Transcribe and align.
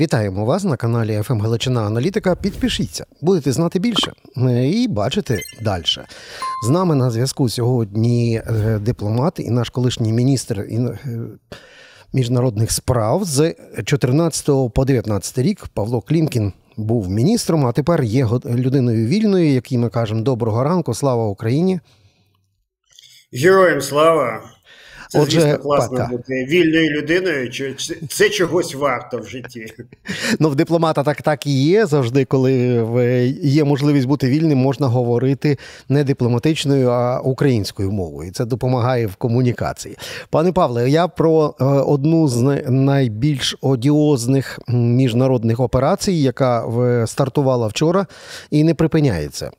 Вітаємо 0.00 0.44
вас 0.44 0.64
на 0.64 0.76
каналі 0.76 1.22
«ФМ 1.22 1.40
Галичина 1.40 1.82
Аналітика. 1.82 2.36
Підпишіться, 2.36 3.06
будете 3.20 3.52
знати 3.52 3.78
більше 3.78 4.12
е, 4.36 4.68
і 4.68 4.88
бачити 4.88 5.38
далі. 5.62 5.84
З 6.66 6.68
нами 6.68 6.94
на 6.94 7.10
зв'язку 7.10 7.48
сьогодні 7.48 8.42
е, 8.46 8.78
дипломат 8.78 9.38
і 9.38 9.50
наш 9.50 9.70
колишній 9.70 10.12
міністр 10.12 10.60
е, 10.60 10.98
міжнародних 12.12 12.70
справ 12.70 13.24
з 13.24 13.54
14 13.84 14.46
по 14.74 14.84
19 14.84 15.38
рік 15.38 15.68
Павло 15.74 16.00
Клімкін 16.00 16.52
був 16.76 17.10
міністром, 17.10 17.66
а 17.66 17.72
тепер 17.72 18.02
є 18.02 18.28
людиною 18.44 19.06
вільною, 19.06 19.52
якій 19.52 19.78
ми 19.78 19.88
кажемо 19.88 20.22
доброго 20.22 20.64
ранку. 20.64 20.94
Слава 20.94 21.26
Україні! 21.26 21.80
Героям 23.32 23.80
слава! 23.80 24.42
Це, 25.10 25.20
Отже, 25.20 25.40
звісно, 25.40 25.58
класно 25.58 25.96
пата. 25.96 26.08
бути 26.10 26.44
вільною 26.44 26.90
людиною. 26.90 27.50
Чи 27.50 27.74
Це 28.08 28.28
чогось 28.30 28.74
варто 28.74 29.18
в 29.18 29.26
житті. 29.26 29.66
Ну, 30.38 30.48
в 30.48 30.54
дипломата 30.54 31.02
так 31.02 31.22
так 31.22 31.46
і 31.46 31.64
є. 31.64 31.86
Завжди, 31.86 32.24
коли 32.24 32.52
є 33.42 33.64
можливість 33.64 34.06
бути 34.06 34.28
вільним, 34.28 34.58
можна 34.58 34.86
говорити 34.86 35.58
не 35.88 36.04
дипломатичною, 36.04 36.88
а 36.88 37.20
українською 37.20 37.90
мовою. 37.90 38.28
І 38.28 38.32
це 38.32 38.44
допомагає 38.44 39.06
в 39.06 39.16
комунікації. 39.16 39.96
Пане 40.30 40.52
Павле, 40.52 40.90
я 40.90 41.08
про 41.08 41.54
е, 41.60 41.64
одну 41.64 42.28
з 42.28 42.62
найбільш 42.68 43.56
одіозних 43.60 44.58
міжнародних 44.68 45.60
операцій, 45.60 46.12
яка 46.12 46.64
стартувала 47.06 47.66
вчора 47.66 48.06
і 48.50 48.64
не 48.64 48.74
припиняється. 48.74 49.50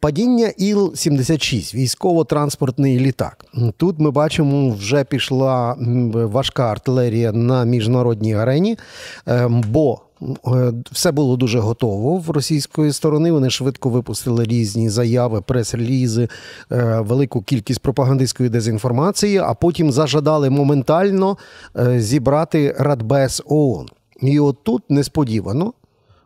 Падіння 0.00 0.46
Іл-76, 0.58 1.74
військово-транспортний 1.74 3.00
літак. 3.00 3.44
Тут 3.76 3.98
ми 3.98 4.10
бачимо 4.10 4.70
вже 4.70 4.91
вже 4.92 5.04
пішла 5.04 5.76
важка 6.12 6.70
артилерія 6.70 7.32
на 7.32 7.64
міжнародній 7.64 8.34
арені, 8.34 8.78
ем, 9.26 9.64
бо 9.68 10.00
е, 10.22 10.72
все 10.92 11.12
було 11.12 11.36
дуже 11.36 11.58
готово 11.58 12.16
в 12.16 12.30
російської 12.30 12.92
сторони. 12.92 13.32
Вони 13.32 13.50
швидко 13.50 13.88
випустили 13.88 14.44
різні 14.44 14.90
заяви, 14.90 15.40
прес-релізи, 15.40 16.28
е, 16.72 17.00
велику 17.00 17.42
кількість 17.42 17.80
пропагандистської 17.80 18.48
дезінформації, 18.48 19.38
а 19.38 19.54
потім 19.54 19.92
зажадали 19.92 20.50
моментально 20.50 21.36
е, 21.76 22.00
зібрати 22.00 22.76
Радбез 22.78 23.42
ООН. 23.46 23.86
І 24.20 24.40
от 24.40 24.56
тут 24.62 24.90
несподівано 24.90 25.72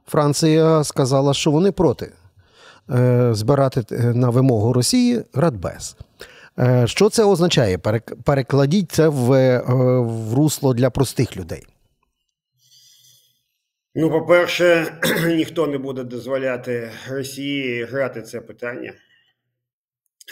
Франція 0.07 0.85
сказала, 0.85 1.35
що 1.35 1.51
вони 1.51 1.73
проти 1.73 2.13
збирати 3.31 3.85
на 4.15 4.31
вимогу 4.31 4.73
Росії 4.73 5.23
Радбез. 5.35 5.97
Е, 6.59 6.87
що 6.87 7.11
це 7.11 7.25
означає? 7.25 7.79
Перекладіть 8.25 8.93
це 8.93 9.09
в, 9.09 9.33
е, 9.33 9.63
в 10.01 10.35
русло 10.35 10.75
для 10.75 10.91
простих 10.91 11.37
людей. 11.37 11.67
Ну, 13.95 14.11
по-перше, 14.11 14.87
ніхто 15.27 15.67
не 15.67 15.79
буде 15.79 16.05
дозволяти 16.05 16.91
Росії 17.09 17.85
грати 17.85 18.23
це 18.23 18.41
питання. 18.41 18.93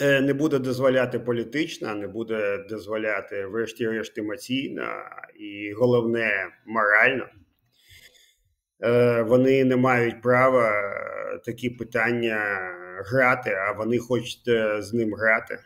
Е, 0.01 0.21
не 0.21 0.33
буде 0.33 0.59
дозволяти 0.59 1.19
політично, 1.19 1.95
не 1.95 2.07
буде 2.07 2.65
дозволяти, 2.69 3.45
врешті-решт, 3.45 4.17
емоційно 4.17 4.87
і 5.39 5.73
головне 5.73 6.31
морально. 6.65 7.25
Вони 9.29 9.65
не 9.65 9.75
мають 9.75 10.21
права 10.21 10.71
такі 11.45 11.69
питання 11.69 12.39
грати, 13.05 13.51
а 13.51 13.71
вони 13.71 13.99
хочуть 13.99 14.43
з 14.79 14.93
ним 14.93 15.13
грати 15.13 15.59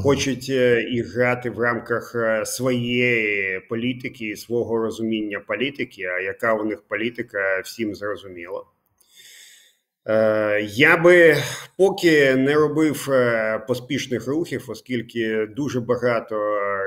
хочуть 0.00 0.46
е, 0.50 0.82
і 0.82 1.02
грати 1.02 1.50
в 1.50 1.58
рамках 1.58 2.14
е, 2.14 2.46
своєї 2.46 3.60
політики, 3.68 4.36
свого 4.36 4.78
розуміння 4.78 5.40
політики. 5.40 6.02
А 6.02 6.20
яка 6.20 6.54
у 6.54 6.64
них 6.64 6.82
політика, 6.88 7.60
всім 7.64 7.94
зрозуміло. 7.94 8.66
Е, 10.06 10.60
я 10.62 10.96
би 10.96 11.36
поки 11.78 12.34
не 12.36 12.54
робив 12.54 13.08
поспішних 13.68 14.26
рухів, 14.26 14.64
оскільки 14.68 15.46
дуже 15.46 15.80
багато 15.80 16.36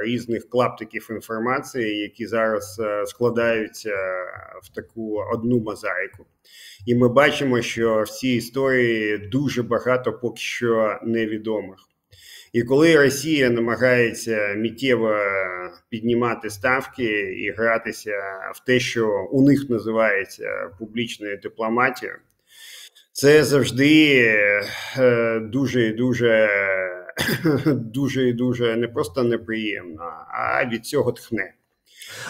різних 0.04 0.50
клаптиків 0.50 1.08
інформації, 1.12 2.00
які 2.00 2.28
зараз 2.28 2.82
складаються 3.06 3.96
в 4.64 4.76
таку 4.76 5.24
одну 5.34 5.60
мозаїку. 5.60 6.26
І 6.86 6.96
ми 6.96 7.10
бачимо, 7.10 7.62
що 7.62 8.04
в 8.04 8.10
цій 8.10 8.30
історії 8.30 9.18
дуже 9.18 9.64
багато 9.64 10.14
поки 10.14 10.42
що 10.42 11.00
невідомих. 11.04 11.85
І 12.56 12.64
коли 12.64 12.96
Росія 12.96 13.50
намагається 13.50 14.54
миттєво 14.58 15.16
піднімати 15.90 16.50
ставки 16.50 17.04
і 17.20 17.52
гратися 17.52 18.12
в 18.56 18.66
те, 18.66 18.80
що 18.80 19.30
у 19.32 19.42
них 19.42 19.70
називається 19.70 20.72
публічною 20.80 21.38
дипломатією, 21.38 22.18
це 23.12 23.44
завжди 23.44 24.24
е, 24.98 25.40
дуже 25.40 25.88
і 25.88 25.94
дуже 25.94 26.50
дуже 27.66 28.34
дуже 28.34 28.76
не 28.76 28.88
просто 28.88 29.24
неприємно, 29.24 30.12
а 30.34 30.66
від 30.66 30.86
цього 30.86 31.12
тхне. 31.12 31.54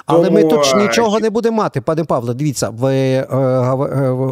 Але 0.05 0.25
Тому... 0.25 0.37
ми 0.37 0.43
тут 0.43 0.75
нічого 0.77 1.19
не 1.19 1.29
будемо 1.29 1.57
мати, 1.57 1.81
пане 1.81 2.03
Павле. 2.03 2.33
Дивіться, 2.33 2.69
в 2.69 2.85
е, 2.85 2.91
е, 2.91 3.27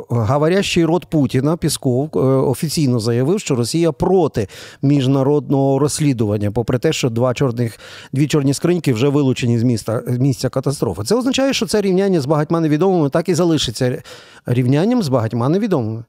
говорящий 0.10 0.86
рот 0.86 1.06
Путіна 1.06 1.58
Пісков 1.58 2.10
е, 2.16 2.20
офіційно 2.20 3.00
заявив, 3.00 3.40
що 3.40 3.56
Росія 3.56 3.92
проти 3.92 4.48
міжнародного 4.82 5.80
розслідування, 5.80 6.52
попри 6.52 6.80
те, 6.80 6.94
що 6.94 7.10
два 7.10 7.34
чорних 7.34 7.80
дві 8.14 8.28
чорні 8.28 8.54
скриньки 8.54 8.94
вже 8.94 9.08
вилучені 9.08 9.60
з 9.60 9.64
міста 9.64 10.02
з 10.08 10.18
місця 10.18 10.50
катастрофи. 10.50 11.04
Це 11.04 11.16
означає, 11.16 11.54
що 11.54 11.66
це 11.66 11.82
рівняння 11.82 12.22
з 12.22 12.26
багатьма 12.26 12.60
невідомими 12.60 13.10
так 13.10 13.30
і 13.30 13.34
залишиться 13.34 14.02
рівнянням 14.46 15.04
з 15.04 15.08
багатьма 15.08 15.50
невідомими. 15.50 16.04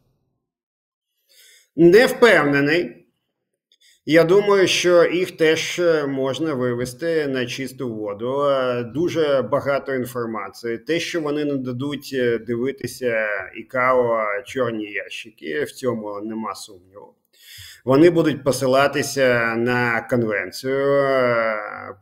Не 1.76 2.06
впевнений. 2.06 3.03
Я 4.06 4.24
думаю, 4.24 4.68
що 4.68 5.04
їх 5.04 5.30
теж 5.30 5.78
е, 5.78 6.06
можна 6.06 6.54
вивести 6.54 7.26
на 7.26 7.46
чисту 7.46 7.94
воду. 7.94 8.42
Е, 8.42 8.82
дуже 8.82 9.42
багато 9.42 9.94
інформації. 9.94 10.78
Те, 10.78 11.00
що 11.00 11.20
вони 11.20 11.44
не 11.44 11.56
дадуть 11.56 12.10
е, 12.14 12.38
дивитися 12.38 13.26
ікао 13.56 14.24
чорні 14.46 14.84
ящики, 14.84 15.64
в 15.64 15.72
цьому 15.72 16.20
нема 16.20 16.54
сумніву. 16.54 17.14
Вони 17.84 18.10
будуть 18.10 18.44
посилатися 18.44 19.54
на 19.56 20.00
конвенцію 20.10 21.06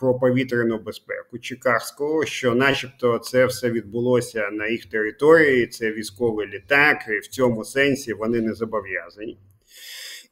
про 0.01 0.19
повітряну 0.19 0.79
безпеку 0.79 1.39
Чикагську, 1.39 2.23
що, 2.27 2.55
начебто, 2.55 3.19
це 3.19 3.47
все 3.47 3.71
відбулося 3.71 4.49
на 4.53 4.67
їх 4.67 4.87
території. 4.87 5.67
Це 5.67 5.93
військовий 5.93 6.47
літак, 6.47 6.97
і 7.09 7.19
в 7.19 7.27
цьому 7.27 7.65
сенсі 7.65 8.13
вони 8.13 8.41
не 8.41 8.55
зобов'язані. 8.55 9.39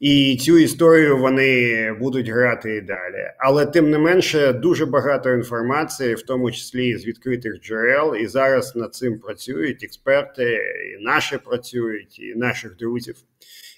І 0.01 0.37
цю 0.41 0.57
історію 0.57 1.17
вони 1.17 1.91
будуть 1.99 2.29
грати 2.29 2.75
і 2.75 2.81
далі. 2.81 3.31
Але 3.37 3.65
тим 3.65 3.89
не 3.89 3.97
менше, 3.97 4.53
дуже 4.53 4.85
багато 4.85 5.29
інформації, 5.29 6.15
в 6.15 6.21
тому 6.21 6.51
числі 6.51 6.97
з 6.97 7.05
відкритих 7.05 7.61
джерел, 7.61 8.15
і 8.15 8.27
зараз 8.27 8.75
над 8.75 8.95
цим 8.95 9.19
працюють 9.19 9.83
експерти, 9.83 10.53
і 10.53 11.03
наші 11.03 11.37
працюють, 11.37 12.19
і 12.19 12.33
наших 12.35 12.75
друзів. 12.75 13.15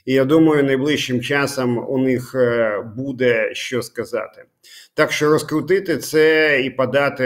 І 0.05 0.13
я 0.13 0.25
думаю, 0.25 0.63
найближчим 0.63 1.21
часом 1.21 1.85
у 1.89 1.97
них 1.97 2.35
е, 2.35 2.79
буде 2.95 3.49
що 3.53 3.81
сказати. 3.81 4.43
Так 4.93 5.11
що 5.11 5.29
розкрутити 5.29 5.97
це 5.97 6.61
і 6.61 6.69
подати 6.69 7.25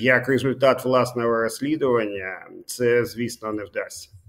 як 0.00 0.28
результат 0.28 0.84
власного 0.84 1.42
розслідування, 1.42 2.46
це 2.66 3.04
звісно 3.04 3.52
не 3.52 3.64
вдасться. 3.64 4.21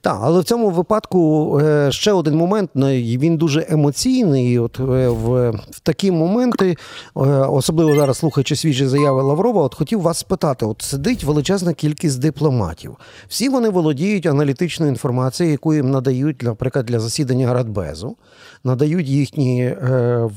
Так, 0.00 0.18
але 0.22 0.40
в 0.40 0.44
цьому 0.44 0.70
випадку 0.70 1.58
е, 1.60 1.92
ще 1.92 2.12
один 2.12 2.34
момент, 2.34 2.70
ну, 2.74 2.86
він 2.90 3.36
дуже 3.36 3.66
емоційний. 3.68 4.58
От 4.58 4.80
е, 4.80 5.08
в, 5.08 5.50
в 5.50 5.80
такі 5.82 6.10
моменти, 6.10 6.70
е, 6.70 7.20
особливо 7.30 7.94
зараз 7.94 8.18
слухаючи 8.18 8.56
свіжі 8.56 8.86
заяви 8.86 9.22
Лаврова, 9.22 9.62
от 9.62 9.74
хотів 9.74 10.00
вас 10.00 10.18
спитати: 10.18 10.66
от 10.66 10.82
сидить 10.82 11.24
величезна 11.24 11.72
кількість 11.72 12.20
дипломатів. 12.20 12.96
Всі 13.28 13.48
вони 13.48 13.68
володіють 13.68 14.26
аналітичною 14.26 14.92
інформацією, 14.92 15.52
яку 15.52 15.74
їм 15.74 15.90
надають, 15.90 16.42
наприклад, 16.42 16.86
для 16.86 17.00
засідання 17.00 17.54
Радбезу, 17.54 18.16
надають 18.64 19.08
їхні 19.08 19.76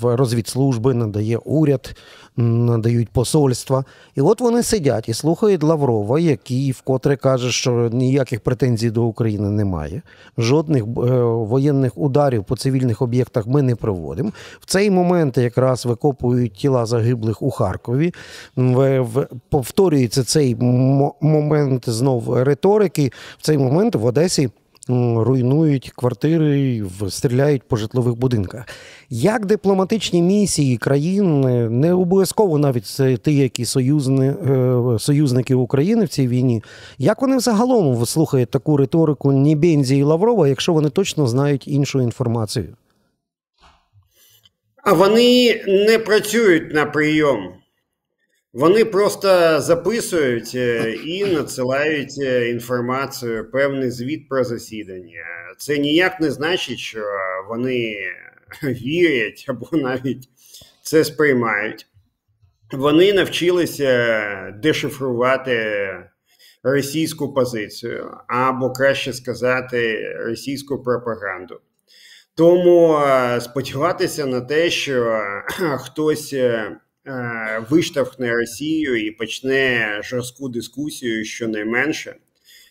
в 0.01 0.15
розвідслужби, 0.15 0.93
надає 0.93 1.37
уряд 1.37 1.95
надають 2.37 3.09
посольства. 3.09 3.83
І 4.15 4.21
от 4.21 4.41
вони 4.41 4.63
сидять 4.63 5.09
і 5.09 5.13
слухають 5.13 5.63
Лаврова, 5.63 6.19
який 6.19 6.71
вкотре 6.71 7.15
каже, 7.15 7.51
що 7.51 7.89
ніяких 7.93 8.39
претензій 8.39 8.89
до 8.89 9.03
України 9.03 9.49
немає. 9.49 10.01
Жодних 10.37 10.83
е, 10.83 10.85
воєнних 11.23 11.97
ударів 11.97 12.43
по 12.43 12.55
цивільних 12.55 13.01
об'єктах 13.01 13.47
ми 13.47 13.61
не 13.61 13.75
проводимо. 13.75 14.31
В 14.59 14.65
цей 14.65 14.89
момент 14.89 15.37
якраз 15.37 15.85
викопують 15.85 16.53
тіла 16.53 16.85
загиблих 16.85 17.41
у 17.41 17.51
Харкові. 17.51 18.13
Повторюється 19.49 20.23
цей 20.23 20.55
момент 21.21 21.89
знов 21.89 22.43
риторики. 22.43 23.11
В 23.37 23.41
цей 23.41 23.57
момент 23.57 23.95
в 23.95 24.05
Одесі. 24.05 24.49
Руйнують 24.89 25.91
квартири, 25.95 26.83
стріляють 27.09 27.63
по 27.63 27.75
житлових 27.75 28.15
будинках. 28.15 28.67
Як 29.09 29.45
дипломатичні 29.45 30.21
місії 30.21 30.77
країн 30.77 31.41
не 31.79 31.93
обов'язково 31.93 32.57
навіть 32.57 33.01
ті, 33.23 33.35
які 33.35 33.65
союзни, 33.65 34.27
е, 34.27 34.99
союзники 34.99 35.55
України 35.55 36.05
в 36.05 36.09
цій 36.09 36.27
війні, 36.27 36.63
як 36.97 37.21
вони 37.21 37.37
взагалом 37.37 38.05
слухають 38.05 38.49
таку 38.49 38.77
риторику 38.77 39.31
Нібензі 39.31 39.97
і 39.97 40.03
Лаврова, 40.03 40.47
якщо 40.47 40.73
вони 40.73 40.89
точно 40.89 41.27
знають 41.27 41.67
іншу 41.67 42.01
інформацію? 42.01 42.75
А 44.83 44.93
вони 44.93 45.61
не 45.67 45.99
працюють 45.99 46.73
на 46.73 46.85
прийом. 46.85 47.62
Вони 48.53 48.85
просто 48.85 49.61
записують 49.61 50.51
е, 50.55 50.91
і 50.93 51.25
надсилають 51.25 52.15
е, 52.21 52.49
інформацію, 52.49 53.51
певний 53.51 53.91
звіт 53.91 54.29
про 54.29 54.43
засідання. 54.43 55.25
Це 55.57 55.77
ніяк 55.77 56.19
не 56.19 56.31
значить, 56.31 56.79
що 56.79 56.99
вони 57.49 57.95
вірять 58.63 59.45
або 59.47 59.67
навіть 59.71 60.29
це 60.83 61.03
сприймають. 61.03 61.87
Вони 62.71 63.13
навчилися 63.13 64.51
дешифрувати 64.63 65.87
російську 66.63 67.33
позицію, 67.33 68.17
або 68.27 68.73
краще 68.73 69.13
сказати, 69.13 70.09
російську 70.19 70.83
пропаганду. 70.83 71.59
Тому 72.35 72.97
е, 72.97 73.41
сподіватися 73.41 74.25
на 74.25 74.41
те, 74.41 74.69
що 74.69 75.21
хтось 75.79 76.35
виштовхне 77.69 78.35
Росію 78.35 79.05
і 79.07 79.11
почне 79.11 79.99
жорстку 80.03 80.49
дискусію, 80.49 81.25
щонайменше 81.25 82.15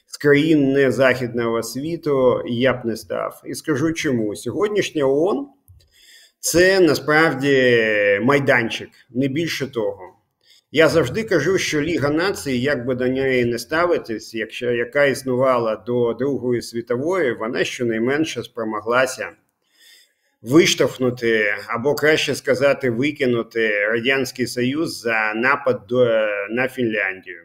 з 0.06 0.16
країн 0.16 0.72
незахідного 0.72 1.62
світу 1.62 2.42
я 2.46 2.72
б 2.72 2.84
не 2.84 2.96
став. 2.96 3.42
І 3.46 3.54
скажу 3.54 3.92
чому 3.92 4.36
сьогоднішня 4.36 5.04
ООН 5.04 5.48
це 6.40 6.80
насправді 6.80 7.78
майданчик, 8.22 8.88
не 9.10 9.28
більше 9.28 9.66
того. 9.66 10.00
Я 10.72 10.88
завжди 10.88 11.24
кажу, 11.24 11.58
що 11.58 11.80
Ліга 11.80 12.10
націй, 12.10 12.52
як 12.52 12.86
би 12.86 12.94
до 12.94 13.08
неї 13.08 13.44
не 13.44 13.58
ставитись, 13.58 14.34
якщо 14.34 14.70
яка 14.70 15.04
існувала 15.04 15.76
до 15.76 16.12
Другої 16.12 16.62
світової, 16.62 17.34
вона 17.34 17.64
щонайменше 17.64 18.42
спромоглася 18.42 19.30
виштовхнути 20.42 21.54
або 21.68 21.94
краще 21.94 22.34
сказати, 22.34 22.90
викинути 22.90 23.86
радянський 23.86 24.46
Союз 24.46 25.00
за 25.00 25.34
напад 25.34 25.80
на 26.50 26.68
Фінляндію. 26.68 27.42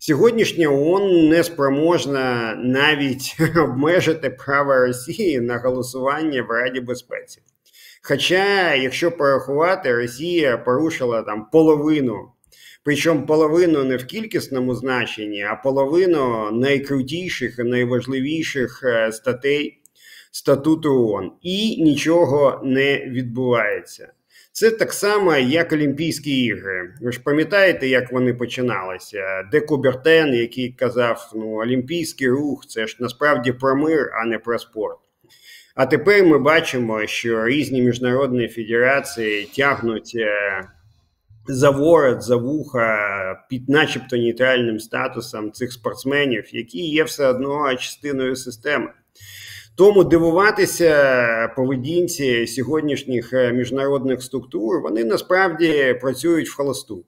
Сьогоднішня 0.00 0.68
ООН 0.68 1.28
не 1.28 1.44
спроможна 1.44 2.54
навіть 2.64 3.36
обмежити 3.56 4.30
право 4.30 4.74
Росії 4.74 5.40
на 5.40 5.58
голосування 5.58 6.42
в 6.42 6.50
Раді 6.50 6.80
безпеці. 6.80 7.42
Хоча, 8.02 8.74
якщо 8.74 9.12
порахувати, 9.12 9.94
Росія 9.94 10.58
порушила 10.58 11.22
там 11.22 11.46
половину, 11.52 12.28
причому 12.84 13.26
половину 13.26 13.84
не 13.84 13.96
в 13.96 14.04
кількісному 14.04 14.74
значенні, 14.74 15.42
а 15.42 15.54
половину 15.54 16.50
найкрутіших 16.52 17.58
і 17.58 17.62
найважливіших 17.62 18.82
е, 18.84 19.12
статей 19.12 19.82
статуту 20.30 21.08
ООН, 21.08 21.32
і 21.42 21.82
нічого 21.82 22.60
не 22.64 22.96
відбувається. 23.06 24.12
Це 24.52 24.70
так 24.70 24.92
само, 24.92 25.36
як 25.36 25.72
Олімпійські 25.72 26.44
ігри. 26.44 26.94
Ви 27.00 27.12
ж 27.12 27.20
пам'ятаєте, 27.20 27.88
як 27.88 28.12
вони 28.12 28.34
починалися? 28.34 29.42
Де 29.52 29.60
Кубертен, 29.60 30.34
який 30.34 30.72
казав, 30.72 31.32
ну 31.34 31.54
Олімпійський 31.54 32.28
рух 32.28 32.66
це 32.66 32.86
ж 32.86 32.96
насправді 33.00 33.52
про 33.52 33.76
мир, 33.76 34.10
а 34.22 34.26
не 34.26 34.38
про 34.38 34.58
спорт. 34.58 34.98
А 35.74 35.86
тепер 35.86 36.24
ми 36.24 36.38
бачимо, 36.38 37.06
що 37.06 37.46
різні 37.46 37.82
міжнародні 37.82 38.48
федерації 38.48 39.48
тягнуть 39.56 40.12
е, 40.16 40.62
за 41.46 41.70
ворот, 41.70 42.22
за 42.22 42.36
вуха 42.36 42.98
під, 43.50 43.68
начебто, 43.68 44.16
нейтральним 44.16 44.80
статусом 44.80 45.52
цих 45.52 45.72
спортсменів, 45.72 46.54
які 46.54 46.86
є 46.86 47.04
все 47.04 47.26
одно 47.26 47.74
частиною 47.76 48.36
системи. 48.36 48.90
Тому 49.78 50.04
дивуватися 50.04 51.52
поведінці 51.56 52.46
сьогоднішніх 52.46 53.32
е, 53.32 53.52
міжнародних 53.52 54.22
структур 54.22 54.82
вони 54.82 55.04
насправді 55.04 55.98
працюють 56.00 56.48
в 56.48 56.56
холосту. 56.56 57.04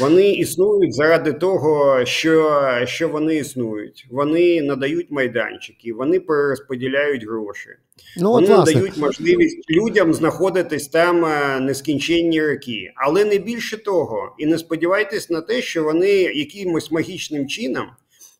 Вони 0.00 0.30
існують 0.30 0.94
заради 0.94 1.32
того, 1.32 2.04
що 2.04 2.62
що 2.84 3.08
вони 3.08 3.36
існують. 3.36 4.06
Вони 4.10 4.62
надають 4.62 5.10
майданчики, 5.10 5.92
вони 5.92 6.20
перерозподіляють 6.20 7.26
гроші. 7.26 7.70
Ну, 8.16 8.32
Вони 8.32 8.46
власне. 8.46 8.74
надають 8.74 8.96
можливість 8.96 9.70
людям 9.70 10.14
знаходитись 10.14 10.88
там 10.88 11.24
е, 11.24 11.60
нескінченні 11.60 12.46
роки, 12.46 12.92
але 12.96 13.24
не 13.24 13.38
більше 13.38 13.76
того. 13.76 14.34
І 14.38 14.46
не 14.46 14.58
сподівайтесь 14.58 15.30
на 15.30 15.40
те, 15.40 15.62
що 15.62 15.84
вони 15.84 16.10
якимось 16.12 16.90
магічним 16.90 17.48
чином 17.48 17.86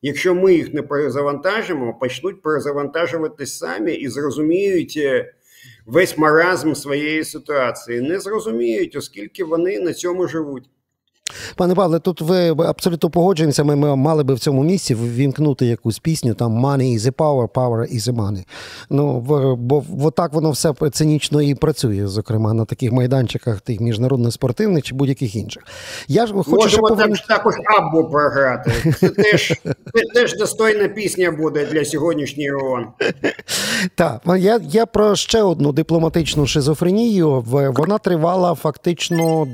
якщо 0.03 0.35
ми 0.35 0.55
їх 0.55 0.75
не 0.75 0.83
перезавантажимо, 0.83 1.99
почнуть 2.01 2.43
перезавантажуватись 2.43 3.59
самі 3.59 3.95
і 3.95 4.09
зрозуміють 4.09 4.95
е, 4.97 5.35
весь 5.87 6.19
маразм 6.19 6.75
своєї 6.75 7.25
ситуації. 7.25 8.01
Не 8.01 8.21
зрозуміють, 8.21 8.97
оскільки 8.97 9.45
вони 9.45 9.81
на 9.81 9.93
цьому 9.93 10.29
живуть. 10.29 10.65
Пане 11.57 11.75
Павле, 11.75 11.99
тут 11.99 12.21
ви 12.21 12.49
абсолютно 12.49 13.11
погоджуємося. 13.11 13.65
Ми, 13.65 13.77
ми 13.77 13.97
мали 13.97 14.25
би 14.25 14.35
в 14.35 14.39
цьому 14.39 14.63
місці 14.63 14.95
ввімкнути 14.95 15.67
якусь 15.67 15.99
пісню, 15.99 16.35
там 16.35 16.67
money 16.67 16.99
is 16.99 17.01
a 17.01 17.13
power, 17.13 17.49
power 17.49 17.95
is 17.95 18.13
a 18.13 18.13
money. 18.13 18.45
Ну, 18.91 19.21
бо, 19.57 19.85
бо 19.89 20.11
так 20.11 20.33
воно 20.33 20.51
все 20.51 20.73
цинічно 20.93 21.43
і 21.43 21.55
працює, 21.55 22.07
зокрема, 22.07 22.55
на 22.55 22.65
таких 22.65 22.93
майданчиках, 22.93 23.61
тих 23.61 23.81
міжнародних 23.81 24.33
спортивних 24.33 24.85
чи 24.85 24.95
будь-яких 24.95 25.37
інших. 25.37 25.63
Я 26.09 26.27
ж 26.27 26.33
хочу 26.33 26.51
Можемо 26.51 26.89
повернути... 26.89 27.23
так, 27.29 27.39
також 27.39 27.55
або 27.79 28.05
програти. 28.05 28.95
Це 29.01 29.09
теж, 29.09 29.53
теж 30.15 30.37
достойна 30.37 30.89
пісня 30.89 31.31
буде 31.31 31.67
для 31.67 31.85
сьогоднішньої 31.85 32.51
ООН. 32.51 32.87
Так, 33.95 34.23
я 34.39 34.61
я 34.71 34.87
про 34.87 35.17
ще 35.17 35.43
одну 35.43 35.73
дипломатичну 35.73 36.47
шизофренію. 36.47 37.41
Вона 37.77 37.99
тривала 37.99 38.55
фактично 38.55 39.47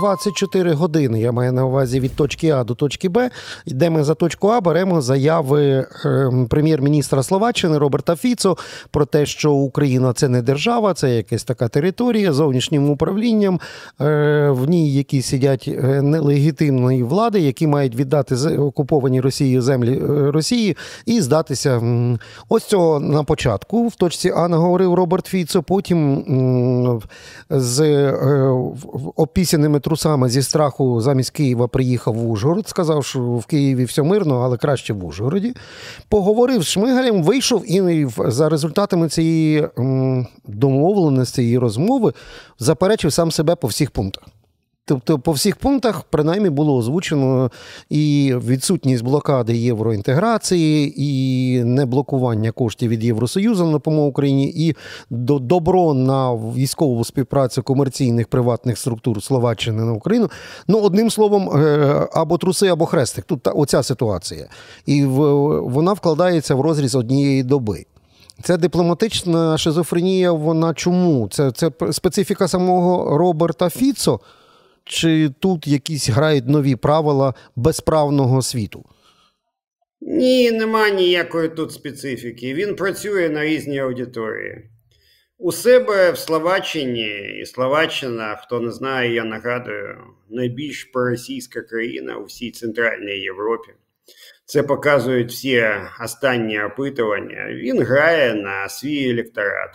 24 0.00 0.72
години. 0.72 0.93
Я 1.02 1.32
маю 1.32 1.52
на 1.52 1.66
увазі 1.66 2.00
від 2.00 2.16
точки 2.16 2.50
А 2.50 2.64
до 2.64 2.74
точки 2.74 3.08
Б. 3.08 3.30
Де 3.66 3.90
ми 3.90 4.04
за 4.04 4.14
точку 4.14 4.48
А 4.48 4.60
беремо 4.60 5.00
заяви 5.00 5.86
ем, 6.04 6.46
прем'єр-міністра 6.46 7.22
Словаччини 7.22 7.78
Роберта 7.78 8.16
Фіцо 8.16 8.56
про 8.90 9.04
те, 9.04 9.26
що 9.26 9.52
Україна 9.52 10.12
це 10.12 10.28
не 10.28 10.42
держава, 10.42 10.94
це 10.94 11.16
якась 11.16 11.44
така 11.44 11.68
територія 11.68 12.32
зовнішнім 12.32 12.90
управлінням. 12.90 13.60
Е, 14.00 14.50
в 14.50 14.68
ній 14.68 14.92
які 14.92 15.22
сидять 15.22 15.68
е, 15.68 16.02
нелегітимної 16.02 17.02
влади, 17.02 17.40
які 17.40 17.66
мають 17.66 17.96
віддати 17.96 18.34
окуповані 18.56 19.20
Росією 19.20 19.62
землі 19.62 20.02
е, 20.02 20.30
Росії 20.30 20.76
і 21.06 21.20
здатися. 21.20 21.82
Ось 22.48 22.64
цього 22.64 23.00
на 23.00 23.24
початку 23.24 23.88
в 23.88 23.94
точці 23.94 24.32
А 24.36 24.48
наговорив 24.48 24.94
Роберт 24.94 25.26
Фіцо. 25.26 25.62
Потім 25.62 26.24
з 27.50 28.10
опісяними 29.16 29.80
трусами 29.80 30.28
зі 30.28 30.42
страху 30.42 30.83
страху 30.84 31.00
замість 31.00 31.30
Києва 31.30 31.68
приїхав 31.68 32.14
в 32.14 32.30
Ужгород, 32.30 32.68
сказав, 32.68 33.04
що 33.04 33.20
в 33.20 33.46
Києві 33.46 33.84
все 33.84 34.02
мирно, 34.02 34.40
але 34.40 34.56
краще 34.56 34.92
в 34.92 35.04
Ужгороді. 35.04 35.54
Поговорив 36.08 36.62
з 36.62 36.66
Шмигалем, 36.66 37.22
вийшов 37.22 37.70
і 37.70 38.06
за 38.28 38.48
результатами 38.48 39.08
цієї 39.08 39.68
домовленості 40.46 41.50
і 41.50 41.58
розмови 41.58 42.12
заперечив 42.58 43.12
сам 43.12 43.30
себе 43.30 43.56
по 43.56 43.68
всіх 43.68 43.90
пунктах. 43.90 44.24
Тобто, 44.86 45.18
по 45.18 45.32
всіх 45.32 45.56
пунктах, 45.56 46.02
принаймні, 46.02 46.50
було 46.50 46.76
озвучено 46.76 47.50
і 47.90 48.34
відсутність 48.46 49.04
блокади 49.04 49.56
євроінтеграції, 49.56 50.94
і 50.96 51.64
неблокування 51.64 52.50
коштів 52.50 52.90
від 52.90 53.04
Євросоюзу 53.04 53.64
на 53.66 53.72
допомогу 53.72 54.08
Україні, 54.08 54.52
і 54.56 54.76
добро 55.10 55.94
на 55.94 56.34
військову 56.34 57.04
співпрацю 57.04 57.62
комерційних 57.62 58.28
приватних 58.28 58.78
структур 58.78 59.22
Словаччини 59.22 59.84
на 59.84 59.92
Україну. 59.92 60.30
Ну, 60.68 60.78
одним 60.80 61.10
словом, 61.10 61.50
е, 61.50 62.08
або 62.12 62.38
труси, 62.38 62.66
або 62.66 62.86
хрестик. 62.86 63.24
Тут 63.24 63.48
оця 63.54 63.82
ситуація. 63.82 64.48
І 64.86 65.04
вона 65.04 65.92
вкладається 65.92 66.54
в 66.54 66.60
розріз 66.60 66.94
однієї 66.94 67.42
доби. 67.42 67.84
Це 68.42 68.56
дипломатична 68.56 69.58
шизофренія. 69.58 70.32
Вона 70.32 70.74
чому? 70.74 71.28
Це, 71.28 71.50
Це 71.50 71.70
специфіка 71.92 72.48
самого 72.48 73.18
Роберта 73.18 73.70
Фіцо. 73.70 74.20
Чи 74.84 75.30
тут 75.40 75.66
якісь 75.66 76.08
грають 76.08 76.48
нові 76.48 76.76
правила 76.76 77.34
безправного 77.56 78.42
світу? 78.42 78.84
Ні, 80.00 80.50
нема 80.50 80.90
ніякої 80.90 81.48
тут 81.48 81.72
специфіки. 81.72 82.54
Він 82.54 82.76
працює 82.76 83.28
на 83.28 83.44
різній 83.44 83.78
аудиторії. 83.78 84.70
У 85.38 85.52
себе 85.52 86.10
в 86.10 86.18
Словаччині, 86.18 87.38
і 87.40 87.46
Словаччина, 87.46 88.36
хто 88.36 88.60
не 88.60 88.70
знає, 88.70 89.14
я 89.14 89.24
нагадую, 89.24 89.96
найбільш 90.30 90.84
проросійська 90.84 91.62
країна 91.62 92.16
у 92.16 92.24
всій 92.24 92.50
Центральній 92.50 93.18
Європі. 93.18 93.72
Це 94.46 94.62
показують 94.62 95.30
всі 95.30 95.64
останні 96.04 96.62
опитування. 96.62 97.46
Він 97.50 97.82
грає 97.82 98.34
на 98.34 98.68
свій 98.68 99.10
електорат. 99.10 99.70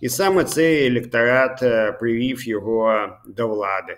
І 0.00 0.08
саме 0.08 0.44
цей 0.44 0.86
електорат 0.86 1.62
е, 1.62 1.92
привів 1.92 2.48
його 2.48 3.08
до 3.26 3.48
влади. 3.48 3.96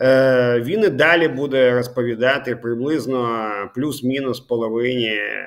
Е, 0.00 0.60
він 0.60 0.84
і 0.84 0.88
далі 0.88 1.28
буде 1.28 1.72
розповідати 1.72 2.56
приблизно 2.56 3.50
плюс-мінус 3.74 4.40
половині 4.40 5.08
е, 5.08 5.46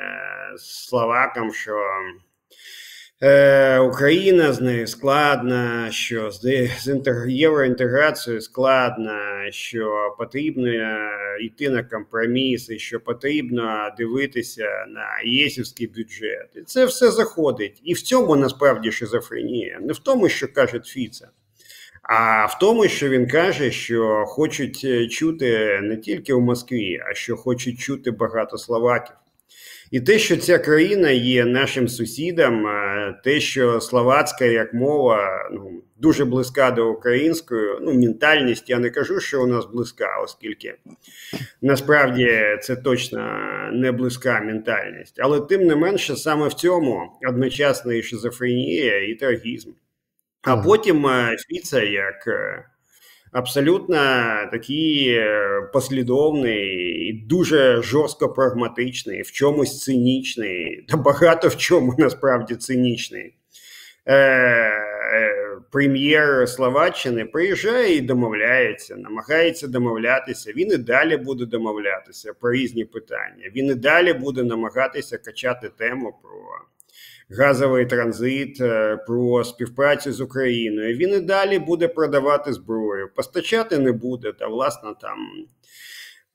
словакам, 0.58 1.53
що 1.53 1.75
Е, 3.24 3.79
Україна 3.79 4.53
з 4.53 4.62
нею 4.62 4.88
складна, 4.88 5.91
що 5.91 6.31
з 6.31 6.70
євроінтеграцією 7.27 8.41
складна, 8.41 9.48
що 9.51 10.15
потрібно 10.17 10.70
йти 11.41 11.70
на 11.70 11.84
компроміси, 11.84 12.79
що 12.79 13.00
потрібно 13.00 13.91
дивитися 13.98 14.86
на 14.88 15.29
єсівський 15.31 15.88
бюджет. 15.88 16.50
І 16.55 16.62
це 16.62 16.86
все 16.86 17.12
заходить. 17.12 17.81
І 17.84 17.93
в 17.93 18.01
цьому 18.01 18.36
насправді 18.36 18.91
шизофренія. 18.91 19.79
Не 19.81 19.93
в 19.93 20.00
тому, 20.00 20.29
що 20.29 20.53
каже 20.53 20.81
Фіца, 20.86 21.29
а 22.01 22.46
в 22.46 22.60
тому, 22.60 22.88
що 22.88 23.10
він 23.10 23.27
каже, 23.27 23.72
що 23.72 24.25
хочуть 24.27 25.12
чути 25.12 25.79
не 25.81 25.98
тільки 25.98 26.34
в 26.34 26.41
Москві, 26.41 27.00
а 27.12 27.13
що 27.13 27.38
хочуть 27.38 27.79
чути 27.79 28.12
багато 28.12 28.58
словаків. 28.58 29.15
І 29.91 30.01
те, 30.01 30.20
що 30.20 30.38
ця 30.38 30.60
країна 30.60 31.10
є 31.10 31.46
нашим 31.46 31.88
сусідом, 31.88 32.67
те, 33.24 33.39
що 33.39 33.81
словацька 33.81 34.46
як 34.46 34.74
мова 34.74 35.50
ну, 35.53 35.84
дуже 35.98 36.25
близька 36.25 36.72
до 36.72 36.89
української, 36.89 37.77
ну 37.81 37.93
ментальність, 37.93 38.70
я 38.70 38.79
не 38.79 38.89
кажу, 38.89 39.20
що 39.20 39.43
у 39.43 39.48
нас 39.48 39.65
близька, 39.65 40.22
оскільки 40.24 40.75
насправді 41.62 42.41
це 42.62 42.75
точно 42.75 43.39
не 43.74 43.91
близька 43.91 44.41
ментальність, 44.41 45.20
але 45.20 45.41
тим 45.41 45.67
не 45.67 45.75
менше, 45.75 46.15
саме 46.15 46.48
в 46.48 46.53
цьому 46.53 47.20
одночасно 47.29 47.93
і 47.93 48.03
шизофренія 48.03 49.08
і 49.08 49.13
трагізм. 49.13 49.72
А 50.41 50.57
потім 50.57 51.07
Фіца 51.50 51.83
як 51.83 52.27
абсолютно 53.31 53.98
такий 54.51 55.10
е, 55.10 55.62
послідовний 55.74 56.67
і 57.10 57.13
дуже 57.13 57.81
жорстко 57.81 58.29
прагматичний, 58.29 59.21
в 59.21 59.31
чомусь 59.31 59.83
цинічний, 59.83 60.86
та 60.89 60.98
багато 60.98 61.48
в 61.48 61.57
чому 61.57 61.95
насправді 61.98 62.55
цинічний. 62.55 63.36
Е, 64.05 64.17
е, 64.17 65.57
Прем'єр 65.71 66.50
Словаччини 66.50 67.25
приїжджає 67.25 67.95
і 67.95 68.01
домовляється, 68.01 68.95
намагається 68.95 69.67
домовлятися. 69.67 70.53
Він 70.55 70.71
і 70.71 70.77
далі 70.77 71.17
буде 71.17 71.45
домовлятися 71.45 72.33
про 72.33 72.51
різні 72.51 72.86
питання. 72.86 73.51
Він 73.55 73.65
і 73.65 73.75
далі 73.75 74.13
буде 74.13 74.43
намагатися 74.43 75.17
качати 75.17 75.69
тему 75.69 76.13
про 76.24 76.31
газовий 77.38 77.85
транзит, 77.85 78.61
е, 78.61 78.97
про 79.07 79.43
співпрацю 79.43 80.13
з 80.13 80.21
Україною. 80.21 80.97
Він 80.97 81.09
і 81.09 81.19
далі 81.19 81.59
буде 81.59 81.88
продавати 81.88 82.53
зброю, 82.53 83.09
постачати 83.15 83.79
не 83.79 83.91
буде. 83.91 84.33
Та 84.39 84.47
власне 84.47 84.89
там 85.01 85.17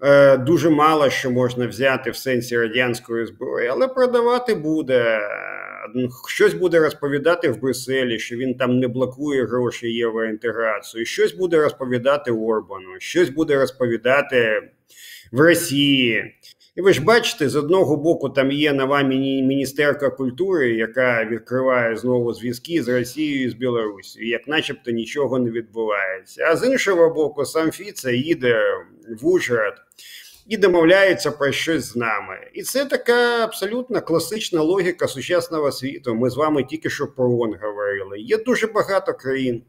е, 0.03 0.37
дуже 0.37 0.71
мало 0.71 1.11
що 1.11 1.31
можна 1.31 1.67
взяти 1.67 2.11
в 2.11 2.17
сенсі 2.17 2.59
радянської 2.59 3.27
зброї, 3.27 3.69
але 3.69 3.89
продавати 3.89 4.55
буде. 4.55 5.21
Щось 6.29 6.55
буде 6.55 6.79
розповідати 6.79 7.49
в 7.51 7.61
Брюсселі, 7.61 8.19
що 8.19 8.37
він 8.37 8.55
там 8.55 8.79
не 8.79 8.89
блокує 8.89 9.47
гроші 9.47 9.93
євроінтеграцію, 9.93 11.05
щось 11.05 11.33
буде 11.33 11.61
розповідати 11.61 12.31
Орбану, 12.31 12.89
щось 12.99 13.29
буде 13.29 13.57
розповідати 13.57 14.71
в 15.33 15.41
Росії. 15.41 16.35
І 16.77 16.83
ви 16.83 16.93
ж 16.93 17.03
бачите, 17.03 17.49
з 17.49 17.57
одного 17.57 17.97
боку 17.97 18.29
там 18.29 18.53
є 18.53 18.73
нова 18.73 19.03
міністерка 19.03 20.11
культури, 20.11 20.71
яка 20.71 21.25
відкриває 21.25 21.97
знову 21.97 22.35
зв'язки 22.35 22.83
з 22.83 22.89
Росією 22.89 23.45
і 23.45 23.51
з 23.51 23.55
Білорусією, 23.55 24.31
як 24.31 24.49
начебто 24.49 24.91
нічого 24.91 25.39
не 25.39 25.51
відбувається. 25.51 26.45
А 26.51 26.57
з 26.57 26.67
іншого 26.67 27.15
боку, 27.15 27.45
сам 27.45 27.71
Фіца 27.71 28.11
їде 28.11 28.61
в 29.21 29.27
Ужгород 29.27 29.75
і 30.49 30.57
домовляється 30.57 31.31
про 31.31 31.53
щось 31.53 31.85
з 31.85 31.97
нами. 31.97 32.39
І 32.55 32.63
це 32.63 32.85
така 32.85 33.45
абсолютно 33.45 34.01
класична 34.01 34.63
логіка 34.63 35.09
сучасного 35.09 35.73
світу. 35.73 36.15
Ми 36.15 36.31
з 36.31 36.37
вами 36.37 36.65
тільки 36.65 36.91
що 36.91 37.07
про 37.07 37.25
ООН 37.25 37.55
говорили. 37.63 38.21
Є 38.21 38.37
дуже 38.37 38.67
багато 38.67 39.15
країн 39.15 39.63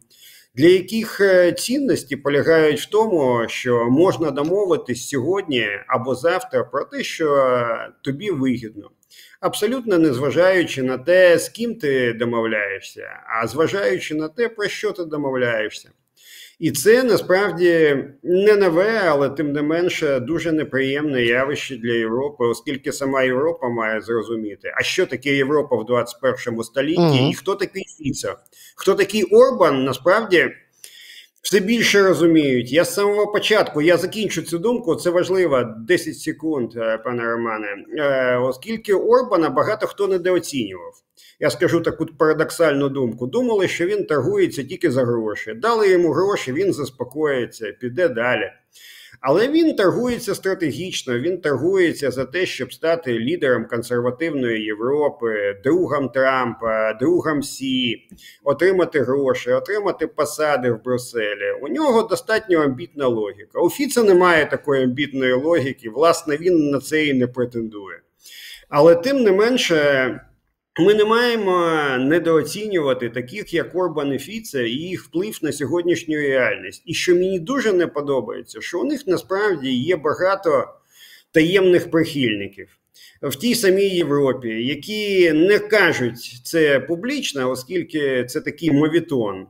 для 0.57 0.67
яких 0.67 1.21
е, 1.21 1.51
цінності 1.51 2.15
полягають 2.15 2.81
в 2.81 2.89
тому, 2.89 3.45
що 3.47 3.89
можна 3.89 4.31
домовитись 4.31 5.09
сьогодні 5.09 5.67
або 5.87 6.15
завтра 6.15 6.63
про 6.63 6.85
те, 6.85 7.03
що 7.03 7.57
тобі 8.03 8.31
вигідно, 8.31 8.91
абсолютно 9.39 9.97
не 9.97 10.13
зважаючи 10.13 10.83
на 10.83 10.97
те, 10.97 11.39
з 11.39 11.49
ким 11.49 11.75
ти 11.75 12.13
домовляєшся, 12.13 13.09
а 13.41 13.47
зважаючи 13.47 14.15
на 14.15 14.29
те, 14.29 14.49
про 14.49 14.67
що 14.67 14.91
ти 14.91 15.05
домовляєшся. 15.05 15.89
І 16.59 16.71
це 16.71 17.03
насправді 17.03 17.97
не 18.23 18.55
нове, 18.55 19.01
але 19.05 19.29
тим 19.29 19.51
не 19.51 19.61
менше 19.61 20.19
дуже 20.19 20.51
неприємне 20.51 21.23
явище 21.23 21.77
для 21.77 21.93
Європи, 21.93 22.45
оскільки 22.45 22.91
сама 22.91 23.23
Європа 23.23 23.69
має 23.69 24.01
зрозуміти, 24.01 24.73
а 24.77 24.83
що 24.83 25.05
таке 25.05 25.35
Європа 25.35 25.75
в 25.75 25.85
21 25.85 26.63
столітті, 26.63 27.01
угу. 27.01 27.29
і 27.31 27.33
хто 27.33 27.55
такий 27.55 27.83
Фіцо, 27.97 28.35
хто 28.75 28.95
такий 28.95 29.23
Орбан, 29.23 29.83
насправді. 29.83 30.51
Все 31.47 31.59
більше 31.59 32.03
розуміють. 32.03 32.71
Я 32.71 32.85
з 32.85 32.93
самого 32.93 33.27
початку 33.27 33.81
я 33.81 33.97
закінчу 33.97 34.41
цю 34.41 34.59
думку. 34.59 34.95
Це 34.95 35.09
важливо 35.09 35.63
10 35.87 36.19
секунд, 36.19 36.71
е, 36.75 36.97
пане 36.97 37.25
Романе, 37.25 37.67
е, 37.97 38.37
оскільки 38.37 38.93
Орбана 38.93 39.49
багато 39.49 39.87
хто 39.87 40.07
недооцінював 40.07 40.93
я 41.39 41.49
скажу 41.49 41.81
таку 41.81 42.05
парадоксальну 42.05 42.89
думку. 42.89 43.27
Думали, 43.27 43.67
що 43.67 43.85
він 43.85 44.05
торгується 44.05 44.63
тільки 44.63 44.91
за 44.91 45.05
гроші. 45.05 45.53
Дали 45.53 45.89
йому 45.89 46.11
гроші, 46.11 46.53
він 46.53 46.73
заспокоїться, 46.73 47.71
піде 47.79 48.09
далі. 48.09 48.51
Але 49.21 49.47
він 49.47 49.75
торгується 49.75 50.35
стратегічно, 50.35 51.19
він 51.19 51.41
торгується 51.41 52.11
за 52.11 52.25
те, 52.25 52.45
щоб 52.45 52.73
стати 52.73 53.19
лідером 53.19 53.65
консервативної 53.65 54.63
Європи, 54.63 55.61
другом 55.63 56.09
Трампа, 56.09 56.93
другом 56.93 57.43
Сі, 57.43 58.07
отримати 58.43 59.01
гроші, 59.01 59.51
отримати 59.51 60.07
посади 60.07 60.71
в 60.71 60.83
Брюсселі. 60.83 61.51
У 61.61 61.67
нього 61.67 62.03
достатньо 62.03 62.59
амбітна 62.59 63.07
логіка. 63.07 63.59
У 63.59 63.69
Фіца 63.69 64.03
немає 64.03 64.45
такої 64.45 64.83
амбітної 64.83 65.33
логіки, 65.33 65.89
власне, 65.89 66.37
він 66.37 66.69
на 66.69 66.79
це 66.79 67.05
і 67.05 67.13
не 67.13 67.27
претендує. 67.27 67.99
Але 68.69 68.95
тим 68.95 69.23
не 69.23 69.31
менше. 69.31 70.19
Ми 70.79 70.93
не 70.93 71.05
маємо 71.05 71.81
недооцінювати 71.99 73.09
таких, 73.09 73.53
як 73.53 73.75
Орбан 73.75 74.13
і 74.13 74.17
Фіце, 74.17 74.69
і 74.69 74.71
їх 74.71 75.03
вплив 75.03 75.39
на 75.41 75.51
сьогоднішню 75.51 76.17
реальність. 76.17 76.83
І 76.85 76.93
що 76.93 77.15
мені 77.15 77.39
дуже 77.39 77.73
не 77.73 77.87
подобається, 77.87 78.61
що 78.61 78.81
у 78.81 78.83
них 78.83 79.07
насправді 79.07 79.71
є 79.73 79.95
багато 79.95 80.67
таємних 81.31 81.91
прихильників 81.91 82.77
в 83.21 83.35
тій 83.35 83.55
самій 83.55 83.89
Європі, 83.89 84.49
які 84.49 85.31
не 85.33 85.59
кажуть 85.59 86.41
це 86.43 86.79
публічно, 86.79 87.51
оскільки 87.51 88.25
це 88.25 88.41
такий 88.41 88.71
мовітон. 88.71 89.47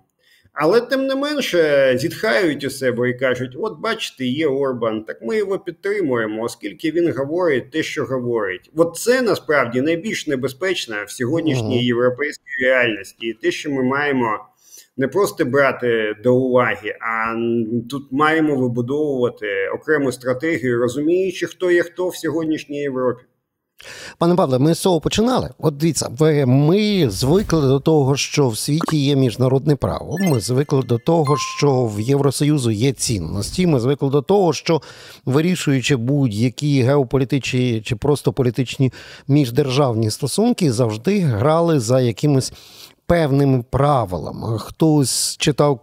Але 0.59 0.81
тим 0.81 1.05
не 1.05 1.15
менше 1.15 1.93
зітхають 1.97 2.63
у 2.63 2.69
себе 2.69 3.09
і 3.09 3.13
кажуть: 3.13 3.55
от 3.59 3.79
бачите, 3.79 4.25
є 4.25 4.47
Орбан, 4.47 5.03
так 5.03 5.21
ми 5.21 5.37
його 5.37 5.59
підтримуємо, 5.59 6.43
оскільки 6.43 6.91
він 6.91 7.13
говорить 7.13 7.71
те, 7.71 7.83
що 7.83 8.05
говорить. 8.05 8.71
От 8.75 8.95
це 8.95 9.21
насправді 9.21 9.81
найбільш 9.81 10.27
небезпечно 10.27 10.95
в 11.07 11.11
сьогоднішній 11.11 11.85
європейській 11.85 12.63
реальності, 12.63 13.27
і 13.27 13.33
те, 13.33 13.51
що 13.51 13.71
ми 13.71 13.83
маємо 13.83 14.39
не 14.97 15.07
просто 15.07 15.45
брати 15.45 16.15
до 16.23 16.35
уваги, 16.35 16.97
а 17.01 17.35
тут 17.89 18.11
маємо 18.11 18.55
вибудовувати 18.55 19.47
окрему 19.75 20.11
стратегію, 20.11 20.79
розуміючи, 20.79 21.45
хто 21.45 21.71
є 21.71 21.83
хто 21.83 22.09
в 22.09 22.15
сьогоднішній 22.15 22.81
Європі. 22.81 23.23
Пане 24.17 24.35
Павле, 24.35 24.59
ми 24.59 24.73
з 24.73 24.79
цього 24.79 25.01
починали. 25.01 25.49
От 25.59 25.77
дивіться, 25.77 26.09
ми 26.45 27.09
звикли 27.09 27.61
до 27.61 27.79
того, 27.79 28.17
що 28.17 28.49
в 28.49 28.57
світі 28.57 28.97
є 28.97 29.15
міжнародне 29.15 29.75
право. 29.75 30.15
Ми 30.19 30.39
звикли 30.39 30.83
до 30.83 30.97
того, 30.97 31.37
що 31.37 31.85
в 31.85 31.99
Євросоюзу 32.01 32.71
є 32.71 32.93
цінності. 32.93 33.67
Ми 33.67 33.79
звикли 33.79 34.09
до 34.09 34.21
того, 34.21 34.53
що 34.53 34.81
вирішуючи 35.25 35.95
будь-які 35.95 36.81
геополітичні 36.81 37.81
чи 37.81 37.95
просто 37.95 38.33
політичні 38.33 38.93
міждержавні 39.27 40.11
стосунки, 40.11 40.71
завжди 40.71 41.19
грали 41.19 41.79
за 41.79 42.01
якимись 42.01 42.53
певними 43.07 43.63
правилами. 43.69 44.59
Хтось 44.59 45.37
читав 45.37 45.79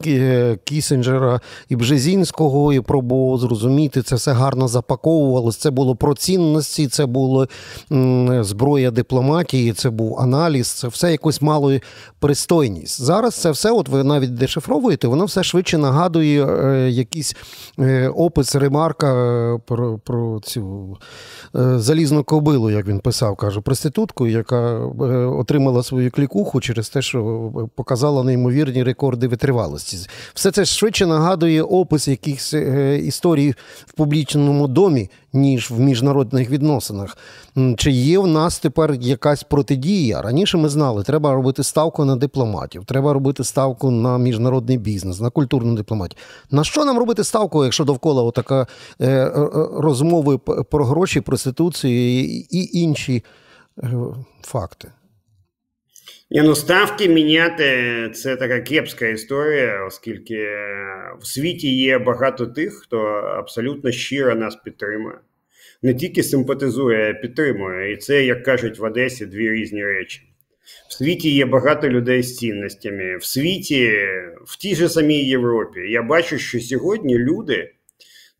Кісінджера 0.64 1.40
і 1.68 1.76
Бжезінського 1.76 2.72
і 2.72 2.80
пробував 2.80 3.38
зрозуміти, 3.38 4.02
це 4.02 4.16
все 4.16 4.32
гарно 4.32 4.68
запаковувалось. 4.68 5.56
Це 5.56 5.70
було 5.70 5.96
про 5.96 6.14
цінності, 6.14 6.88
це 6.88 7.06
було 7.06 7.48
зброя 8.40 8.90
дипломатії, 8.90 9.72
це 9.72 9.90
був 9.90 10.20
аналіз, 10.20 10.68
це 10.68 10.88
все 10.88 11.10
якось 11.10 11.42
мало 11.42 11.72
пристойність. 12.20 13.02
Зараз 13.02 13.34
це 13.34 13.50
все, 13.50 13.70
от 13.70 13.88
ви 13.88 14.04
навіть 14.04 14.34
дешифровуєте, 14.34 15.08
воно 15.08 15.24
все 15.24 15.42
швидше 15.42 15.78
нагадує 15.78 16.46
е, 16.46 16.90
якийсь 16.90 17.36
е, 17.78 18.08
опис, 18.08 18.54
ремарка 18.54 19.14
е, 19.14 19.58
про 19.66 19.98
про 19.98 20.40
цю 20.40 20.96
залізну 21.54 22.24
кобилу, 22.24 22.70
як 22.70 22.86
він 22.86 23.00
писав, 23.00 23.36
каже, 23.36 23.60
проститутку, 23.60 24.26
яка 24.26 24.78
отримала 25.38 25.82
свою 25.82 26.10
клікуху 26.10 26.60
через 26.60 26.88
те, 26.88 27.02
що 27.02 27.13
показала 27.74 28.24
неймовірні 28.24 28.82
рекорди 28.82 29.28
витривалості. 29.28 30.08
Все 30.34 30.50
це 30.50 30.64
швидше 30.64 31.06
нагадує 31.06 31.62
опис 31.62 32.08
якихось 32.08 32.52
історій 33.02 33.54
в 33.86 33.92
публічному 33.92 34.68
домі, 34.68 35.10
ніж 35.32 35.70
в 35.70 35.80
міжнародних 35.80 36.50
відносинах. 36.50 37.16
Чи 37.76 37.90
є 37.90 38.18
в 38.18 38.26
нас 38.26 38.58
тепер 38.58 38.94
якась 39.00 39.42
протидія? 39.42 40.22
Раніше 40.22 40.58
ми 40.58 40.68
знали, 40.68 41.02
треба 41.02 41.34
робити 41.34 41.62
ставку 41.62 42.04
на 42.04 42.16
дипломатів, 42.16 42.84
треба 42.84 43.12
робити 43.12 43.44
ставку 43.44 43.90
на 43.90 44.18
міжнародний 44.18 44.78
бізнес, 44.78 45.20
на 45.20 45.30
культурну 45.30 45.76
дипломатію. 45.76 46.18
На 46.50 46.64
що 46.64 46.84
нам 46.84 46.98
робити 46.98 47.24
ставку, 47.24 47.64
якщо 47.64 47.84
довкола 47.84 48.22
отака 48.22 48.66
е, 49.00 49.06
е, 49.08 49.48
розмови 49.76 50.38
про 50.70 50.84
гроші, 50.84 51.20
проституцію 51.20 52.24
і 52.50 52.80
інші 52.80 53.24
е, 53.82 53.90
факти? 54.42 54.88
Ні, 56.34 56.42
ну 56.42 56.54
ставки 56.54 57.08
міняти 57.08 58.10
це 58.14 58.36
така 58.36 58.60
кепська 58.60 59.06
історія, 59.06 59.84
оскільки 59.86 60.48
в 61.20 61.26
світі 61.26 61.76
є 61.76 61.98
багато 61.98 62.46
тих, 62.46 62.72
хто 62.72 62.98
абсолютно 63.38 63.92
щиро 63.92 64.34
нас 64.34 64.56
підтримує 64.56 65.18
не 65.82 65.94
тільки 65.94 66.22
симпатизує, 66.22 67.10
а 67.10 67.14
підтримує. 67.14 67.92
І 67.92 67.96
це, 67.96 68.24
як 68.24 68.42
кажуть 68.42 68.78
в 68.78 68.84
Одесі, 68.84 69.26
дві 69.26 69.50
різні 69.50 69.84
речі. 69.84 70.22
В 70.88 70.92
світі 70.92 71.34
є 71.34 71.46
багато 71.46 71.88
людей 71.88 72.22
з 72.22 72.36
цінностями. 72.36 73.16
В 73.16 73.24
світі, 73.24 73.92
в 74.44 74.56
тій 74.56 74.74
же 74.74 74.88
самій 74.88 75.24
Європі, 75.24 75.80
я 75.80 76.02
бачу, 76.02 76.38
що 76.38 76.60
сьогодні 76.60 77.18
люди 77.18 77.72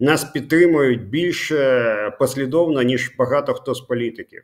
нас 0.01 0.25
підтримують 0.25 1.09
більш 1.09 1.53
послідовно, 2.19 2.83
ніж 2.83 3.13
багато 3.19 3.55
хто 3.55 3.75
з 3.75 3.81
політиків. 3.81 4.43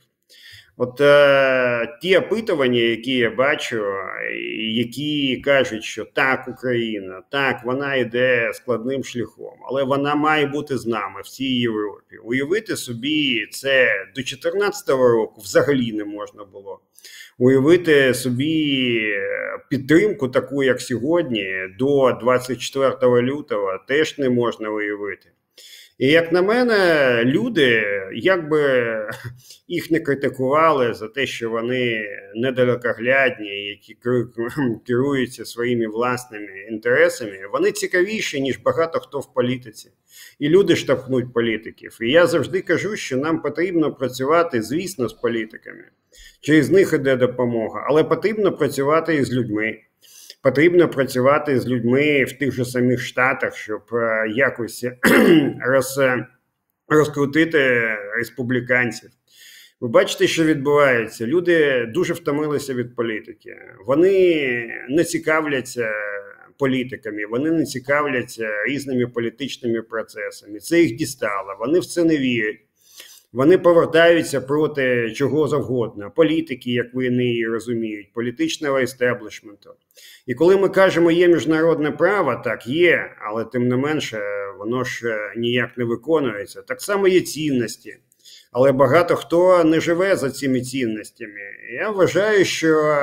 От 0.83 1.01
е, 1.01 1.99
ті 2.03 2.17
опитування, 2.17 2.81
які 2.81 3.13
я 3.17 3.31
бачу, 3.31 3.85
які 4.59 5.37
кажуть, 5.37 5.85
що 5.85 6.05
так, 6.05 6.49
Україна, 6.49 7.23
так, 7.31 7.61
вона 7.65 7.95
йде 7.95 8.51
складним 8.55 9.05
шляхом, 9.05 9.55
але 9.69 9.85
вона 9.85 10.15
має 10.15 10.47
бути 10.47 10.79
з 10.79 10.87
нами 10.87 11.21
в 11.25 11.29
цій 11.29 11.45
Європі. 11.45 12.17
Уявити 12.25 12.77
собі 12.77 13.47
це 13.51 14.07
до 14.17 14.23
2014 14.23 14.89
року 14.89 15.41
взагалі 15.41 15.93
не 15.93 16.05
можна 16.05 16.45
було. 16.45 16.81
Уявити 17.39 18.15
собі 18.15 19.03
підтримку, 19.71 20.29
таку 20.29 20.63
як 20.63 20.81
сьогодні, 20.81 21.47
до 21.79 22.13
24 22.21 23.23
лютого, 23.23 23.81
теж 23.89 24.19
не 24.19 24.31
можна 24.31 24.71
уявити. 24.71 25.29
І 26.00 26.07
як 26.07 26.33
на 26.33 26.42
мене, 26.42 27.23
люди, 27.25 27.85
якби 28.14 28.85
їх 29.69 29.90
не 29.90 30.00
критикували 30.00 30.95
за 30.95 31.09
те, 31.09 31.26
що 31.26 31.50
вони 31.50 32.04
недалекоглядні, 32.35 33.66
які 33.66 33.97
керуються 34.87 35.45
своїми 35.45 35.87
власними 35.87 36.61
інтересами, 36.71 37.38
вони 37.52 37.73
цікавіші, 37.73 38.40
ніж 38.40 38.59
багато 38.59 38.99
хто 38.99 39.19
в 39.19 39.35
політиці. 39.35 39.90
І 40.38 40.49
люди 40.49 40.76
штовхнуть 40.76 41.33
політиків. 41.33 41.99
І 42.00 42.11
я 42.11 42.26
завжди 42.26 42.61
кажу, 42.61 42.97
що 42.97 43.16
нам 43.16 43.42
потрібно 43.42 43.95
працювати, 43.95 44.62
звісно, 44.62 45.09
з 45.09 45.12
політиками. 45.12 45.85
Через 46.40 46.71
них 46.71 46.92
іде 46.92 47.16
допомога, 47.16 47.87
але 47.88 48.04
потрібно 48.04 48.52
працювати 48.52 49.14
і 49.14 49.25
з 49.25 49.33
людьми. 49.33 49.78
Потрібно 50.42 50.88
працювати 50.88 51.61
з 51.61 51.66
людьми 51.66 52.25
в 52.25 52.38
тих 52.38 52.52
же 52.52 52.64
самих 52.64 53.00
штатах, 53.00 53.56
щоб 53.56 53.82
е, 53.92 54.28
якось 54.35 54.87
роз, 55.61 56.00
розкрутити 56.88 57.80
республіканців. 58.18 59.11
Ви 59.80 59.88
бачите, 59.88 60.26
що 60.26 60.44
відбувається. 60.44 61.26
Люди 61.26 61.87
дуже 61.87 62.12
втомилися 62.12 62.75
від 62.75 62.97
політики. 62.97 63.56
Вони 63.87 64.87
не 64.88 65.04
цікавляться 65.04 65.92
політиками, 66.59 67.26
вони 67.26 67.50
не 67.50 67.64
цікавляться 67.64 68.49
різними 68.66 69.06
політичними 69.06 69.82
процесами. 69.82 70.59
Це 70.59 70.80
їх 70.80 70.97
дістало. 70.97 71.56
Вони 71.59 71.78
в 71.78 71.87
це 71.87 72.04
не 72.04 72.18
вірять. 72.18 72.61
Вони 73.33 73.59
повертаються 73.59 74.41
проти 74.41 75.13
чого 75.13 75.49
завгодно, 75.49 76.11
політики, 76.11 76.73
як 76.73 76.95
ви 76.95 77.11
не 77.11 77.49
розуміють, 77.49 78.13
політичного 78.13 78.79
естеблішменту. 78.79 79.71
І 80.27 80.35
коли 80.35 80.57
ми 80.57 80.69
кажемо, 80.69 81.11
є 81.11 81.29
міжнародне 81.29 81.90
право, 81.90 82.43
так 82.45 82.66
є, 82.66 83.16
але 83.21 83.45
тим 83.45 83.69
не 83.69 83.77
менше, 83.77 84.21
воно 84.59 84.85
ж 84.85 85.09
е, 85.09 85.35
ніяк 85.37 85.79
не 85.79 85.85
виконується. 85.85 86.62
Так 86.62 86.81
само 86.83 87.09
є 87.09 87.21
цінності, 87.21 87.97
але 88.53 88.73
багато 88.73 89.16
хто 89.16 89.64
не 89.64 89.81
живе 89.81 90.16
за 90.16 90.31
цими 90.31 90.61
цінностями. 90.61 91.40
Я 91.73 91.90
вважаю, 91.90 92.45
що 92.45 92.95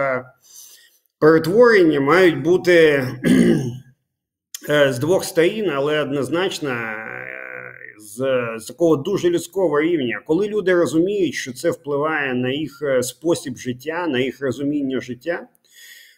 перетворення 1.19 1.99
мають 1.99 2.41
бути 2.41 3.07
е, 4.69 4.93
з 4.93 4.99
двох 4.99 5.25
сторін, 5.25 5.69
але 5.69 6.01
однозначно 6.01 6.69
з, 7.99 8.47
з 8.57 8.65
такого 8.65 8.95
дуже 8.95 9.29
людського 9.29 9.81
рівня, 9.81 10.21
коли 10.25 10.47
люди 10.47 10.73
розуміють, 10.73 11.33
що 11.33 11.53
це 11.53 11.71
впливає 11.71 12.33
на 12.33 12.49
їх 12.49 12.79
е, 12.81 13.03
спосіб 13.03 13.57
життя, 13.57 14.07
на 14.07 14.19
їх 14.19 14.41
розуміння 14.41 14.99
життя. 14.99 15.47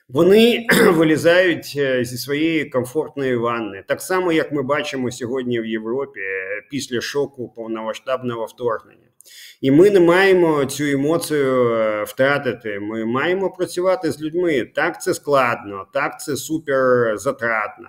Вони 0.10 0.68
вилізають 0.92 1.74
е, 1.78 2.06
зі 2.06 2.18
своєї 2.18 2.66
комфортної 2.66 3.36
ванни, 3.36 3.84
так 3.88 4.02
само 4.02 4.32
як 4.32 4.52
ми 4.52 4.64
бачимо 4.64 5.12
сьогодні 5.12 5.60
в 5.60 5.66
Європі 5.66 6.20
е, 6.20 6.68
після 6.72 7.02
шоку 7.02 7.54
повномасштабного 7.56 8.46
вторгнення, 8.46 9.08
і 9.62 9.72
ми 9.72 9.90
не 9.90 10.00
маємо 10.00 10.66
цю 10.66 10.84
емоцію 10.84 11.76
втратити. 12.08 12.80
Ми 12.80 13.06
маємо 13.06 13.50
працювати 13.50 14.12
з 14.12 14.22
людьми. 14.22 14.72
Так 14.76 15.02
це 15.02 15.14
складно, 15.14 15.86
так 15.94 16.20
це 16.22 16.36
супер 16.36 17.14
затратно. 17.18 17.88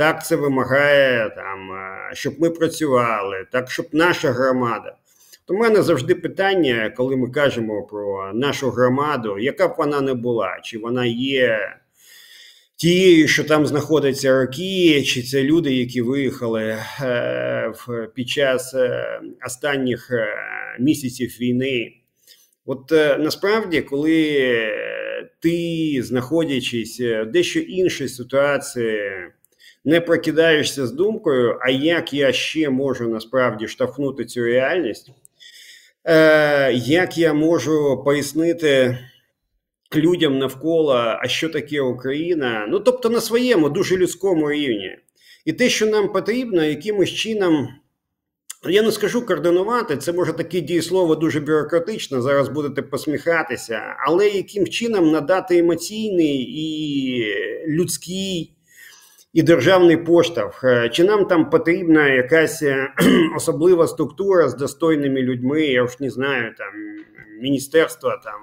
Так 0.00 0.26
це 0.26 0.36
вимагає, 0.36 1.30
там, 1.36 1.72
е, 1.72 2.14
щоб 2.14 2.34
ми 2.38 2.50
працювали, 2.50 3.46
так, 3.52 3.70
щоб 3.70 3.86
наша 3.92 4.32
громада. 4.32 4.96
То 5.46 5.54
в 5.54 5.56
мене 5.56 5.82
завжди 5.82 6.14
питання, 6.14 6.94
коли 6.96 7.16
ми 7.16 7.30
кажемо 7.30 7.82
про 7.82 8.32
нашу 8.34 8.70
громаду, 8.70 9.38
яка 9.38 9.68
б 9.68 9.74
вона 9.78 10.00
не 10.00 10.14
була, 10.14 10.60
чи 10.64 10.78
вона 10.78 11.06
є 11.06 11.58
тією, 12.76 13.28
що 13.28 13.44
там 13.44 13.66
знаходиться 13.66 14.40
роки, 14.40 15.02
чи 15.02 15.22
це 15.22 15.42
люди, 15.42 15.74
які 15.74 16.02
виїхали 16.02 16.76
е, 17.00 17.72
під 18.14 18.28
час 18.28 18.74
е, 18.74 19.20
останніх 19.46 20.10
місяців 20.78 21.36
війни. 21.40 21.92
От 22.66 22.90
насправді, 23.18 23.80
коли 23.80 24.48
ти 25.40 26.02
знаходячись 26.02 27.00
в 27.00 27.24
дещо 27.24 27.60
іншій 27.60 28.08
ситуації, 28.08 29.10
не 29.84 30.00
прокидаєшся 30.00 30.86
з 30.86 30.92
думкою, 30.92 31.58
а 31.60 31.70
як 31.70 32.12
я 32.12 32.32
ще 32.32 32.70
можу 32.70 33.08
насправді 33.08 33.68
штовхнути 33.68 34.24
цю 34.24 34.44
реальність, 34.44 35.10
е, 36.04 36.72
як 36.72 37.18
я 37.18 37.34
можу 37.34 38.02
пояснити 38.04 38.98
людям 39.96 40.38
навколо, 40.38 40.94
а 40.94 41.28
що 41.28 41.48
таке 41.48 41.80
Україна, 41.80 42.66
ну 42.68 42.80
тобто 42.80 43.10
на 43.10 43.20
своєму 43.20 43.68
дуже 43.68 43.96
людському 43.96 44.50
рівні. 44.50 44.96
І 45.44 45.52
те, 45.52 45.68
що 45.68 45.86
нам 45.86 46.12
потрібно, 46.12 46.64
якимось 46.64 47.10
чином. 47.10 47.68
Я 48.68 48.82
не 48.82 48.92
скажу 48.92 49.26
координувати, 49.26 49.96
це 49.96 50.12
може 50.12 50.32
таке 50.32 50.60
дієслово 50.60 51.14
дуже 51.16 51.40
бюрократично. 51.40 52.22
Зараз 52.22 52.48
будете 52.48 52.82
посміхатися, 52.82 53.96
але 54.06 54.28
яким 54.28 54.66
чином 54.66 55.10
надати 55.10 55.58
емоційний 55.58 56.36
і 56.42 57.24
людський 57.68 58.54
і 59.32 59.42
державний 59.42 59.96
поштовх. 59.96 60.64
Е, 60.64 60.88
чи 60.88 61.04
нам 61.04 61.24
там 61.24 61.50
потрібна 61.50 62.08
якась 62.08 62.62
е, 62.62 62.88
особлива 63.36 63.86
структура 63.86 64.48
з 64.48 64.56
достойними 64.56 65.22
людьми? 65.22 65.62
Я 65.62 65.86
ж 65.86 65.96
не 66.00 66.10
знаю, 66.10 66.54
там 66.58 66.68
міністерство 67.42 68.10
там. 68.24 68.40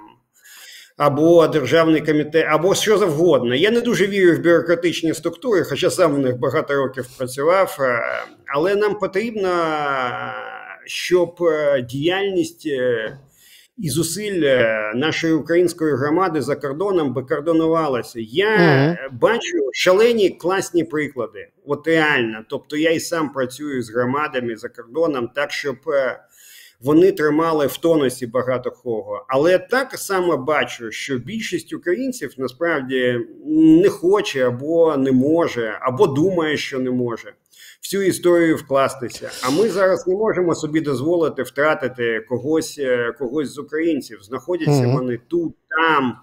Або 0.96 1.46
державний 1.46 2.00
комітет, 2.00 2.46
або 2.48 2.74
що 2.74 2.98
завгодно. 2.98 3.54
Я 3.54 3.70
не 3.70 3.80
дуже 3.80 4.06
вірю 4.06 4.36
в 4.36 4.42
бюрократичні 4.42 5.14
структури, 5.14 5.64
хоча 5.64 5.90
сам 5.90 6.14
в 6.14 6.18
них 6.18 6.38
багато 6.38 6.74
років 6.74 7.06
працював. 7.18 7.76
Е, 7.80 8.02
але 8.54 8.76
нам 8.76 8.98
потрібно, 8.98 9.50
щоб 10.86 11.40
діяльність 11.88 12.68
і 13.78 13.88
зусиль 13.90 14.40
нашої 14.94 15.32
української 15.32 15.96
громади 15.96 16.42
за 16.42 16.56
кордоном 16.56 17.14
би 17.14 17.22
кордонувалося. 17.22 18.20
Я 18.20 18.98
угу. 19.00 19.18
бачу 19.20 19.58
шалені 19.72 20.30
класні 20.30 20.84
приклади. 20.84 21.48
От 21.66 21.86
реально. 21.86 22.44
Тобто 22.48 22.76
я 22.76 22.90
і 22.90 23.00
сам 23.00 23.32
працюю 23.32 23.82
з 23.82 23.90
громадами 23.90 24.56
за 24.56 24.68
кордоном, 24.68 25.30
так 25.34 25.52
щоб 25.52 25.76
е, 25.86 26.20
вони 26.80 27.12
тримали 27.12 27.66
в 27.66 27.76
тонусі 27.76 28.26
багато 28.26 28.70
кого. 28.70 29.26
Але 29.28 29.58
так 29.58 29.98
само 29.98 30.36
бачу, 30.36 30.90
що 30.90 31.18
більшість 31.18 31.72
українців 31.72 32.34
насправді 32.38 33.20
не 33.82 33.88
хоче 33.88 34.46
або 34.46 34.96
не 34.96 35.12
може, 35.12 35.78
або 35.80 36.06
думає, 36.06 36.56
що 36.56 36.78
не 36.78 36.90
може 36.90 37.32
всю 37.82 38.02
історію 38.02 38.56
вкластися. 38.56 39.30
А 39.42 39.50
ми 39.50 39.68
зараз 39.68 40.06
не 40.06 40.16
можемо 40.16 40.54
собі 40.54 40.80
дозволити 40.80 41.42
втратити 41.42 42.24
когось 42.28 42.78
е, 42.78 43.12
когось 43.18 43.48
з 43.48 43.58
українців. 43.58 44.18
Знаходяться 44.22 44.72
mm-hmm. 44.72 44.94
вони 44.94 45.20
тут, 45.28 45.54
там. 45.68 46.16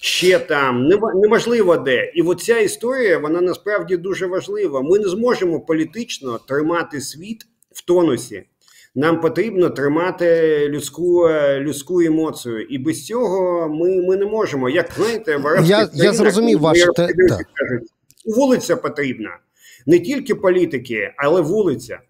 Ще 0.00 0.38
там 0.38 0.88
неможливо 1.14 1.76
де, 1.76 2.12
і 2.14 2.22
оця 2.22 2.58
історія 2.58 3.18
вона 3.18 3.40
насправді 3.40 3.96
дуже 3.96 4.26
важлива. 4.26 4.82
Ми 4.82 4.98
не 4.98 5.08
зможемо 5.08 5.60
політично 5.60 6.38
тримати 6.38 7.00
світ 7.00 7.46
в 7.72 7.84
тонусі. 7.84 8.44
Нам 8.94 9.20
потрібно 9.20 9.70
тримати 9.70 10.58
людську 10.68 11.26
е, 11.28 11.60
людську 11.60 12.00
емоцію, 12.00 12.62
і 12.62 12.78
без 12.78 13.06
цього 13.06 13.68
ми 13.68 14.02
ми 14.02 14.16
не 14.16 14.26
можемо. 14.26 14.68
Як 14.68 14.90
знаєте, 14.96 15.36
в 15.36 15.66
я, 15.66 15.88
я 15.94 16.12
зрозумів 16.12 16.60
ваше 16.60 16.86
кажуть, 16.96 17.90
вулиця 18.24 18.76
потрібна 18.76 19.38
не 19.86 19.98
тільки 19.98 20.34
політики, 20.34 21.14
але 21.16 21.40
вулиця. 21.40 22.00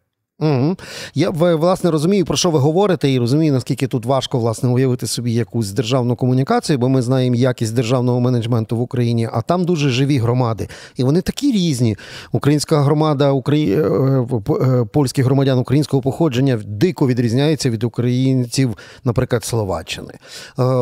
Угу. 0.41 0.77
Я 1.15 1.31
власне 1.31 1.91
розумію, 1.91 2.25
про 2.25 2.37
що 2.37 2.51
ви 2.51 2.59
говорите, 2.59 3.11
і 3.11 3.19
розумію, 3.19 3.53
наскільки 3.53 3.87
тут 3.87 4.07
важко 4.07 4.39
власне 4.39 4.69
уявити 4.69 5.07
собі 5.07 5.33
якусь 5.33 5.71
державну 5.71 6.17
комунікацію, 6.17 6.79
бо 6.79 6.89
ми 6.89 7.03
знаємо 7.03 7.37
якість 7.37 7.75
державного 7.75 8.21
менеджменту 8.21 8.77
в 8.77 8.81
Україні, 8.81 9.29
а 9.33 9.43
там 9.43 9.65
дуже 9.65 9.89
живі 9.89 10.19
громади, 10.19 10.69
і 10.97 11.05
вони 11.05 11.21
такі 11.21 11.53
різні. 11.53 11.97
Українська 12.33 12.81
громада, 12.81 13.31
Украї... 13.31 13.75
Е, 13.75 14.27
е, 14.61 14.85
польських 14.93 15.25
громадян 15.25 15.59
українського 15.59 16.03
походження 16.03 16.61
дико 16.67 17.07
відрізняється 17.07 17.71
від 17.71 17.85
українців, 17.85 18.77
наприклад, 19.05 19.45
Словаччини. 19.45 20.13
Е, 20.13 20.19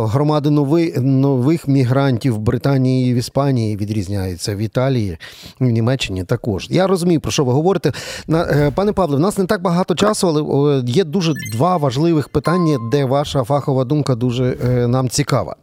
громади 0.06 0.50
нови... 0.50 0.92
нових 0.96 1.68
мігрантів 1.68 2.34
в 2.34 2.38
Британії 2.38 3.10
і 3.10 3.14
в 3.14 3.16
Іспанії 3.16 3.76
відрізняються 3.76 4.54
в 4.54 4.58
Італії, 4.58 5.18
в 5.60 5.64
Німеччині 5.64 6.24
також. 6.24 6.66
Я 6.70 6.86
розумію, 6.86 7.20
про 7.20 7.32
що 7.32 7.44
ви 7.44 7.52
говорите. 7.52 7.92
Пане 8.74 8.92
Павле, 8.92 9.16
в 9.16 9.20
нас 9.20 9.38
не 9.42 9.46
так 9.46 9.62
багато 9.62 9.94
часу, 9.94 10.28
але 10.28 10.82
є 10.86 11.04
дуже 11.04 11.34
два 11.52 11.76
важливих 11.76 12.28
питання, 12.28 12.78
де 12.92 13.04
ваша 13.04 13.44
фахова 13.44 13.84
думка 13.84 14.14
дуже 14.14 14.56
е, 14.64 14.86
нам 14.86 15.08
цікава. 15.08 15.56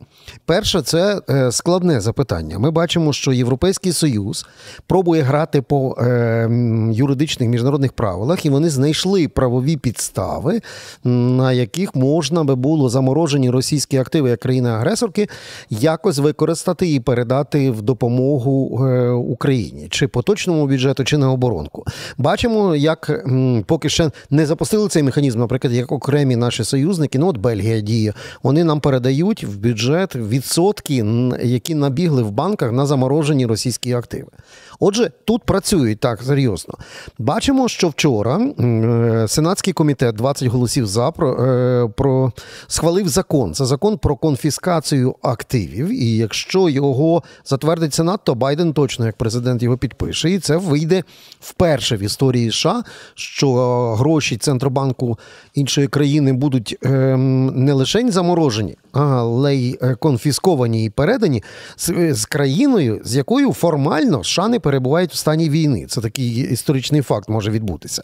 Перше, 0.46 0.82
це 0.82 1.22
е, 1.30 1.52
складне 1.52 2.02
запитання. 2.02 2.60
Ми 2.60 2.72
бачимо, 2.72 3.14
що 3.14 3.34
Європейський 3.34 3.92
Союз 3.92 4.46
пробує 4.88 5.22
грати 5.22 5.62
по 5.62 5.96
е, 6.00 6.50
юридичних 6.94 7.50
міжнародних 7.50 7.94
правилах, 7.94 8.46
і 8.46 8.50
вони 8.50 8.70
знайшли 8.70 9.28
правові 9.28 9.78
підстави, 9.78 10.62
на 11.04 11.52
яких 11.52 11.96
можна 11.96 12.44
би 12.44 12.56
було 12.56 12.90
заморожені 12.90 13.50
російські 13.50 13.98
активи 13.98 14.30
як 14.30 14.40
країни-агресорки 14.40 15.28
якось 15.70 16.18
використати 16.18 16.94
і 16.94 17.00
передати 17.00 17.72
в 17.72 17.82
допомогу 17.82 18.86
е, 18.86 19.10
Україні, 19.10 19.88
чи 19.90 20.08
поточному 20.08 20.68
бюджету, 20.68 21.04
чи 21.04 21.18
на 21.18 21.32
оборонку. 21.32 21.86
Бачимо, 22.18 22.76
як 22.76 23.26
поки 23.66 23.90
ще 23.90 24.12
не 24.30 24.46
запустили 24.46 24.88
цей 24.88 25.04
механізм, 25.04 25.40
наприклад, 25.40 25.74
як 25.74 25.92
окремі 25.92 26.36
наші 26.36 26.64
союзники, 26.64 27.20
ну 27.20 27.28
от 27.28 27.38
Бельгія 27.38 27.80
діє, 27.80 28.14
вони 28.44 28.64
нам 28.64 28.80
передають 28.80 29.44
в 29.44 29.58
бюджет 29.58 30.16
відсотки, 30.20 31.06
які 31.44 31.76
набігли 31.76 32.24
в 32.24 32.32
банках 32.32 32.72
на 32.72 32.86
заморожені 32.86 33.46
російські 33.46 33.94
активи. 33.94 34.30
Отже, 34.80 35.12
тут 35.26 35.44
працюють 35.44 36.00
так 36.00 36.24
серйозно. 36.24 36.74
Бачимо, 37.18 37.68
що 37.68 37.88
вчора 37.88 38.38
е, 38.60 39.26
Сенатський 39.28 39.74
комітет 39.74 40.16
20 40.16 40.48
голосів 40.48 40.88
за 40.88 41.12
про, 41.12 41.46
е, 41.46 41.90
про 41.98 42.32
схвалив 42.68 43.08
закон. 43.08 43.54
Це 43.54 43.66
закон 43.66 43.98
про 43.98 44.16
конфіскацію 44.16 45.16
активів. 45.22 46.02
І 46.04 46.18
якщо 46.18 46.70
його 46.70 47.24
затвердить 47.46 47.94
Сенат, 47.94 48.20
то 48.24 48.36
Байден 48.36 48.74
точно 48.74 49.06
як 49.06 49.18
президент 49.18 49.64
його 49.64 49.78
підпише. 49.78 50.30
І 50.32 50.40
це 50.40 50.58
вийде 50.58 51.04
вперше 51.40 51.98
в 51.98 52.04
історії 52.04 52.52
США, 52.52 52.84
що 53.16 53.54
гроші 53.96 54.38
Центробанку 54.38 55.20
іншої 55.54 55.88
країни 55.88 56.34
будуть 56.34 56.78
ем, 56.82 57.66
не 57.66 57.74
лише 57.74 58.00
заморожені, 58.12 58.78
але 58.92 59.56
й 59.56 59.80
е, 59.82 59.96
конфісковані 59.96 60.86
і 60.86 60.90
передані 60.90 61.44
з, 61.78 62.14
з 62.14 62.26
країною, 62.26 63.02
з 63.04 63.16
якою 63.16 63.54
формально 63.54 64.24
США 64.24 64.48
не 64.48 64.60
перебувають 64.60 65.12
в 65.12 65.16
стані 65.16 65.50
війни. 65.50 65.86
Це 65.90 66.02
такий 66.02 66.30
історичний 66.30 67.02
факт 67.02 67.30
може 67.30 67.52
відбутися. 67.52 68.04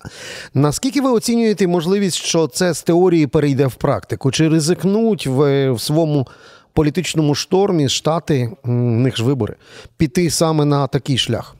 Наскільки 0.54 1.02
ви 1.02 1.10
оцінюєте 1.10 1.68
можливість, 1.68 2.18
що 2.18 2.48
це 2.48 2.74
з 2.74 2.84
теорії 2.84 3.28
перейде 3.28 3.68
в 3.68 3.76
практику? 3.76 4.32
Чи 4.32 4.50
ризикнуть 4.50 5.28
в, 5.28 5.72
в 5.72 5.82
своєму 5.82 6.28
політичному 6.74 7.36
штормі 7.36 7.90
штати, 7.90 8.52
в 8.64 8.70
них 8.72 9.18
ж 9.18 9.24
вибори, 9.24 9.56
піти 9.98 10.30
саме 10.30 10.66
на 10.66 10.88
такий 10.88 11.18
шлях? 11.18 11.56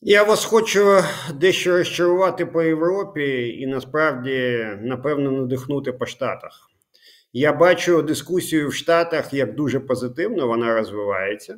Я 0.00 0.22
вас 0.22 0.44
хочу 0.44 1.02
дещо 1.34 1.78
розчарувати 1.78 2.46
по 2.46 2.62
Європі 2.62 3.48
і 3.60 3.66
насправді 3.66 4.66
напевно 4.82 5.30
надихнути 5.30 5.92
по 5.92 6.06
Штатах. 6.06 6.70
Я 7.38 7.52
бачу 7.52 8.02
дискусію 8.02 8.68
в 8.68 8.74
Штатах 8.74 9.34
як 9.34 9.54
дуже 9.54 9.80
позитивно, 9.80 10.46
вона 10.46 10.74
розвивається. 10.74 11.56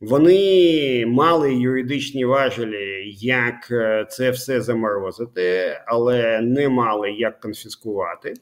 Вони 0.00 1.04
мали 1.06 1.54
юридичні 1.54 2.24
важелі, 2.24 3.16
як 3.20 3.54
е, 3.70 4.06
це 4.10 4.30
все 4.30 4.60
заморозити, 4.60 5.78
але 5.86 6.40
не 6.40 6.68
мали 6.68 7.10
як 7.10 7.40
конфіскувати. 7.40 8.34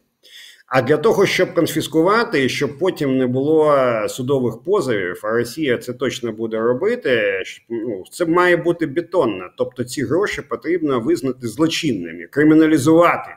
А 0.66 0.82
для 0.82 0.96
того, 0.96 1.26
щоб 1.26 1.54
конфіскувати, 1.54 2.48
щоб 2.48 2.78
потім 2.78 3.18
не 3.18 3.26
було 3.26 3.74
судових 4.08 4.62
позовів, 4.62 5.20
а 5.22 5.30
Росія 5.30 5.78
це 5.78 5.92
точно 5.92 6.32
буде 6.32 6.58
робити. 6.58 7.42
Ну 7.68 8.04
це 8.10 8.26
має 8.26 8.56
бути 8.56 8.86
бетонно. 8.86 9.50
Тобто 9.56 9.84
ці 9.84 10.04
гроші 10.04 10.42
потрібно 10.42 11.00
визнати 11.00 11.48
злочинними, 11.48 12.26
криміналізувати, 12.26 13.30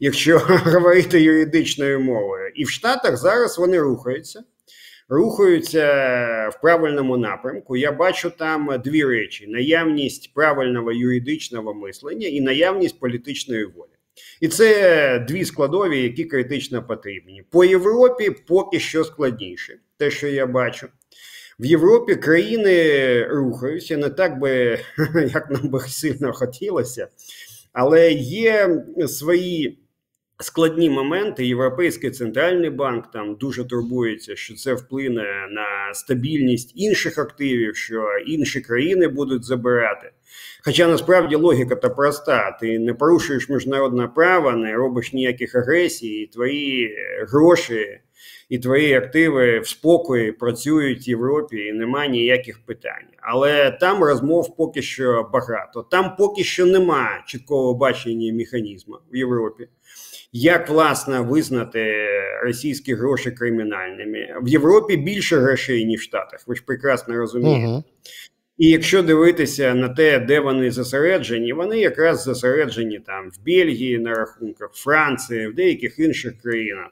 якщо 0.00 0.38
говорити 0.48 1.22
юридичною 1.22 2.00
мовою. 2.00 2.52
І 2.54 2.64
в 2.64 2.70
Штатах 2.70 3.16
зараз 3.16 3.58
вони 3.58 3.80
рухаються 3.80 4.42
рухаються 5.10 5.84
в 6.52 6.60
правильному 6.60 7.16
напрямку. 7.16 7.76
Я 7.76 7.92
бачу 7.92 8.30
там 8.38 8.80
дві 8.84 9.04
речі: 9.04 9.46
наявність 9.46 10.34
правильного 10.34 10.92
юридичного 10.92 11.74
мислення 11.74 12.28
і 12.28 12.40
наявність 12.40 13.00
політичної 13.00 13.64
волі. 13.64 13.90
І 14.40 14.48
це 14.48 15.26
дві 15.28 15.44
складові, 15.44 16.02
які 16.02 16.24
критично 16.24 16.86
потрібні. 16.86 17.42
По 17.50 17.64
Європі 17.64 18.30
поки 18.48 18.80
що 18.80 19.04
складніше, 19.04 19.78
те, 19.96 20.10
що 20.10 20.28
я 20.28 20.46
бачу. 20.46 20.88
В 21.60 21.64
Європі 21.64 22.16
країни 22.16 23.26
рухаються 23.26 23.96
не 23.96 24.10
так 24.10 24.38
би, 24.38 24.78
як 25.34 25.50
нам 25.50 25.68
би 25.68 25.80
сильно 25.80 26.32
хотілося, 26.32 27.08
але 27.72 28.12
є 28.12 28.84
свої 29.08 29.78
складні 30.40 30.90
моменти. 30.90 31.46
Європейський 31.46 32.10
центральний 32.10 32.70
банк 32.70 33.10
там 33.10 33.34
дуже 33.34 33.64
турбується, 33.64 34.36
що 34.36 34.54
це 34.54 34.74
вплине 34.74 35.48
на 35.50 35.94
стабільність 35.94 36.72
інших 36.74 37.18
активів, 37.18 37.76
що 37.76 38.04
інші 38.26 38.60
країни 38.60 39.08
будуть 39.08 39.44
забирати. 39.44 40.10
Хоча 40.64 40.88
насправді 40.88 41.36
логіка 41.36 41.76
та 41.76 41.88
проста: 41.88 42.58
ти 42.60 42.78
не 42.78 42.94
порушуєш 42.94 43.48
міжнародне 43.48 44.08
право, 44.08 44.52
не 44.52 44.74
робиш 44.74 45.12
ніяких 45.12 45.54
агресій, 45.54 46.20
і 46.20 46.26
твої 46.26 46.96
гроші 47.28 48.00
і 48.48 48.58
твої 48.58 48.94
активи 48.94 49.60
в 49.60 49.68
спокої 49.68 50.32
працюють 50.32 51.08
в 51.08 51.08
Європі, 51.08 51.56
і 51.56 51.72
немає 51.72 52.10
ніяких 52.10 52.66
питань. 52.66 53.06
Але 53.22 53.70
там 53.70 54.04
розмов 54.04 54.56
поки 54.56 54.82
що 54.82 55.30
багато. 55.32 55.82
Там 55.90 56.16
поки 56.16 56.44
що 56.44 56.66
немає 56.66 57.22
чіткого 57.26 57.74
бачення 57.74 58.34
механізму 58.34 58.98
в 59.12 59.16
Європі 59.16 59.68
як 60.32 60.68
власне 60.68 61.20
визнати 61.20 62.08
російські 62.42 62.94
гроші 62.94 63.30
кримінальними 63.30 64.28
в 64.42 64.48
Європі 64.48 64.96
більше 64.96 65.36
грошей 65.36 65.86
ніж 65.86 66.00
в 66.00 66.02
Штатах. 66.02 66.44
Ви 66.46 66.56
ж 66.56 66.62
прекрасно 66.66 67.16
розумієте. 67.16 67.66
Угу. 67.66 67.84
І 68.58 68.68
якщо 68.68 69.02
дивитися 69.02 69.74
на 69.74 69.88
те, 69.88 70.18
де 70.18 70.40
вони 70.40 70.70
зосереджені, 70.70 71.52
вони 71.52 71.78
якраз 71.78 72.22
зосереджені 72.22 73.00
там 73.06 73.30
в 73.30 73.44
Бельгії 73.46 73.98
на 73.98 74.14
рахунках, 74.14 74.70
Франції, 74.74 75.46
в 75.46 75.54
деяких 75.54 75.98
інших 75.98 76.42
країнах. 76.42 76.86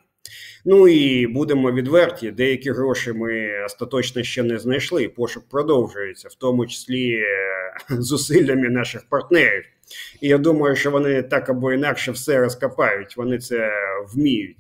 Ну 0.64 0.88
і 0.88 1.27
будемо 1.27 1.72
відверті, 1.72 2.31
деякі 2.31 2.70
гроші 2.70 3.12
ми 3.12 3.64
остаточно 3.64 4.22
ще 4.22 4.42
не 4.42 4.59
знайшли. 4.59 5.09
Пошук 5.09 5.48
продовжується, 5.51 6.29
в 6.29 6.35
тому 6.35 6.66
числі 6.66 7.12
е, 7.12 7.24
зусиллями 7.90 8.68
наших 8.68 9.09
партнерів. 9.09 9.64
І 10.20 10.29
я 10.29 10.38
думаю, 10.38 10.77
що 10.77 10.90
вони 10.90 11.22
так 11.22 11.48
або 11.48 11.72
інакше 11.72 12.12
все 12.12 12.38
розкопають, 12.38 13.16
вони 13.16 13.38
це 13.38 13.70
вміють. 14.14 14.57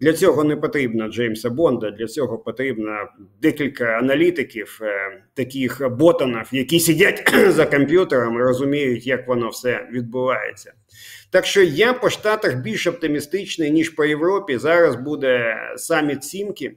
Для 0.00 0.12
цього 0.12 0.44
не 0.44 0.56
потрібно 0.56 1.08
Джеймса 1.08 1.50
Бонда. 1.50 1.90
Для 1.90 2.06
цього 2.06 2.38
потрібно 2.38 3.08
декілька 3.42 3.84
аналітиків, 3.84 4.78
е, 4.82 5.22
таких 5.34 5.90
ботанів, 5.90 6.48
які 6.52 6.80
сидять 6.80 7.34
за 7.48 7.66
комп'ютером 7.66 8.34
і 8.34 8.42
розуміють, 8.42 9.06
як 9.06 9.28
воно 9.28 9.48
все 9.48 9.88
відбувається. 9.92 10.72
Так 11.30 11.46
що 11.46 11.62
я 11.62 11.92
по 11.92 12.10
штатах 12.10 12.56
більш 12.56 12.86
оптимістичний 12.86 13.70
ніж 13.70 13.90
по 13.90 14.04
Європі. 14.04 14.58
Зараз 14.58 14.96
буде 14.96 15.56
саміт 15.76 16.24
Сімки. 16.24 16.76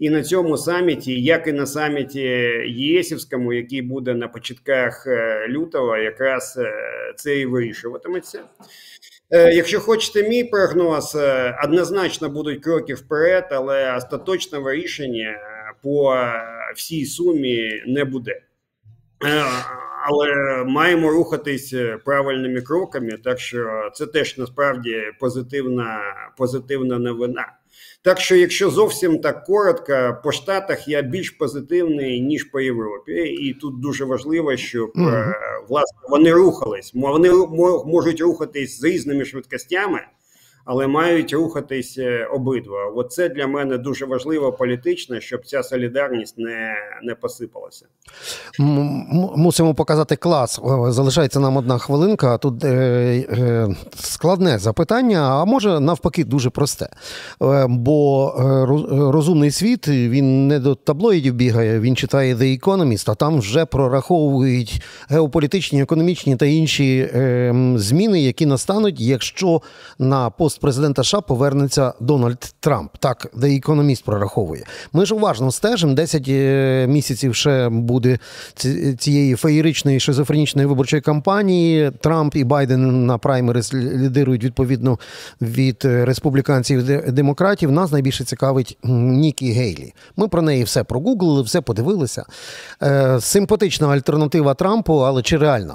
І 0.00 0.10
на 0.10 0.22
цьому 0.22 0.56
саміті, 0.56 1.22
як 1.22 1.46
і 1.46 1.52
на 1.52 1.66
саміті 1.66 2.20
ЄСівському, 2.66 3.52
який 3.52 3.82
буде 3.82 4.14
на 4.14 4.28
початках 4.28 5.06
е, 5.06 5.46
лютого, 5.48 5.96
якраз 5.96 6.58
е, 6.58 6.72
це 7.16 7.38
і 7.38 7.46
вирішуватиметься. 7.46 8.40
Е, 9.30 9.52
якщо 9.52 9.80
хочете 9.80 10.28
мій 10.28 10.44
прогноз, 10.44 11.18
однозначно 11.64 12.28
будуть 12.28 12.62
кроки 12.62 12.94
вперед, 12.94 13.48
але 13.50 13.96
остаточного 13.96 14.72
рішення 14.72 15.38
по 15.82 16.16
всій 16.76 17.04
сумі 17.04 17.82
не 17.86 18.04
буде. 18.04 18.40
Але 20.06 20.34
маємо 20.64 21.10
рухатись 21.10 21.74
правильними 22.04 22.60
кроками, 22.60 23.10
так 23.24 23.40
що 23.40 23.90
це 23.94 24.06
теж 24.06 24.38
насправді 24.38 25.02
позитивна, 25.18 26.00
позитивна 26.36 26.98
новина. 26.98 27.52
Так 28.02 28.20
що, 28.20 28.36
якщо 28.36 28.70
зовсім 28.70 29.18
так 29.18 29.44
коротко, 29.44 30.20
по 30.24 30.32
штатах 30.32 30.88
я 30.88 31.02
більш 31.02 31.30
позитивний 31.30 32.20
ніж 32.20 32.44
по 32.44 32.60
Європі, 32.60 33.12
і 33.12 33.54
тут 33.54 33.80
дуже 33.80 34.04
важливо, 34.04 34.56
щоб 34.56 34.92
mm 34.94 35.32
власне 35.68 35.98
вони 36.10 36.32
рухались. 36.32 36.90
Вони 36.94 37.32
можуть 37.86 38.20
рухатись 38.20 38.80
з 38.80 38.84
різними 38.84 39.24
швидкостями 39.24 40.00
але 40.70 40.86
мають 40.86 41.32
рухатись 41.32 41.98
е, 41.98 42.28
обидва. 42.32 42.92
Оце 42.94 43.28
для 43.28 43.46
мене 43.46 43.78
дуже 43.78 44.06
важливо 44.06 44.52
політично, 44.52 45.20
щоб 45.20 45.46
ця 45.46 45.62
солідарність 45.62 46.38
не 46.38 46.74
не 47.02 47.14
посипалася. 47.14 47.86
Мусимо 49.36 49.74
показати 49.74 50.16
клас. 50.16 50.60
Залишається 50.88 51.40
нам 51.40 51.56
одна 51.56 51.78
хвилинка. 51.78 52.38
Тут 52.38 52.64
е, 52.64 52.68
е, 53.30 53.68
складне 53.94 54.58
запитання, 54.58 55.18
а 55.18 55.44
може 55.44 55.80
навпаки, 55.80 56.24
дуже 56.24 56.50
просте. 56.50 56.88
Е, 57.42 57.66
бо 57.68 58.28
е, 58.38 58.42
розумний 59.12 59.50
світ 59.50 59.88
він 59.88 60.48
не 60.48 60.58
до 60.58 60.74
таблоїдів 60.74 61.34
бігає, 61.34 61.80
він 61.80 61.96
читає 61.96 62.34
The 62.34 62.60
Economist, 62.60 63.10
а 63.10 63.14
там 63.14 63.38
вже 63.38 63.64
прораховують 63.64 64.82
геополітичні, 65.08 65.82
економічні 65.82 66.36
та 66.36 66.46
інші 66.46 67.10
е, 67.14 67.54
зміни, 67.76 68.22
які 68.22 68.46
настануть, 68.46 69.00
якщо 69.00 69.62
на 69.98 70.30
пост 70.30 70.59
президента 70.60 71.04
США 71.04 71.20
повернеться 71.20 71.92
Дональд 72.00 72.54
Трамп. 72.60 72.90
Так, 72.98 73.26
The 73.36 73.64
Economist 73.64 74.04
прораховує. 74.04 74.64
Ми 74.92 75.06
ж 75.06 75.14
уважно 75.14 75.52
стежимо. 75.52 75.94
10 75.94 76.24
е, 76.28 76.86
місяців 76.88 77.34
ще 77.34 77.68
буде 77.68 78.18
цієї 78.98 79.34
феєричної 79.34 80.00
шизофренічної 80.00 80.68
виборчої 80.68 81.02
кампанії. 81.02 81.90
Трамп 82.00 82.36
і 82.36 82.44
Байден 82.44 83.06
на 83.06 83.18
праймерис 83.18 83.74
лідирують 83.74 84.44
відповідно 84.44 84.98
від 85.40 85.84
республіканців 85.84 86.90
і 87.08 87.10
демократів. 87.10 87.72
Нас 87.72 87.92
найбільше 87.92 88.24
цікавить 88.24 88.78
Нікі 88.84 89.52
Гейлі. 89.52 89.92
Ми 90.16 90.28
про 90.28 90.42
неї 90.42 90.64
все 90.64 90.84
прогуглили, 90.84 91.42
все 91.42 91.60
подивилися. 91.60 92.24
Е, 92.82 93.20
симпатична 93.20 93.88
альтернатива 93.88 94.54
Трампу, 94.54 94.94
але 94.94 95.22
чи 95.22 95.36
реальна? 95.36 95.74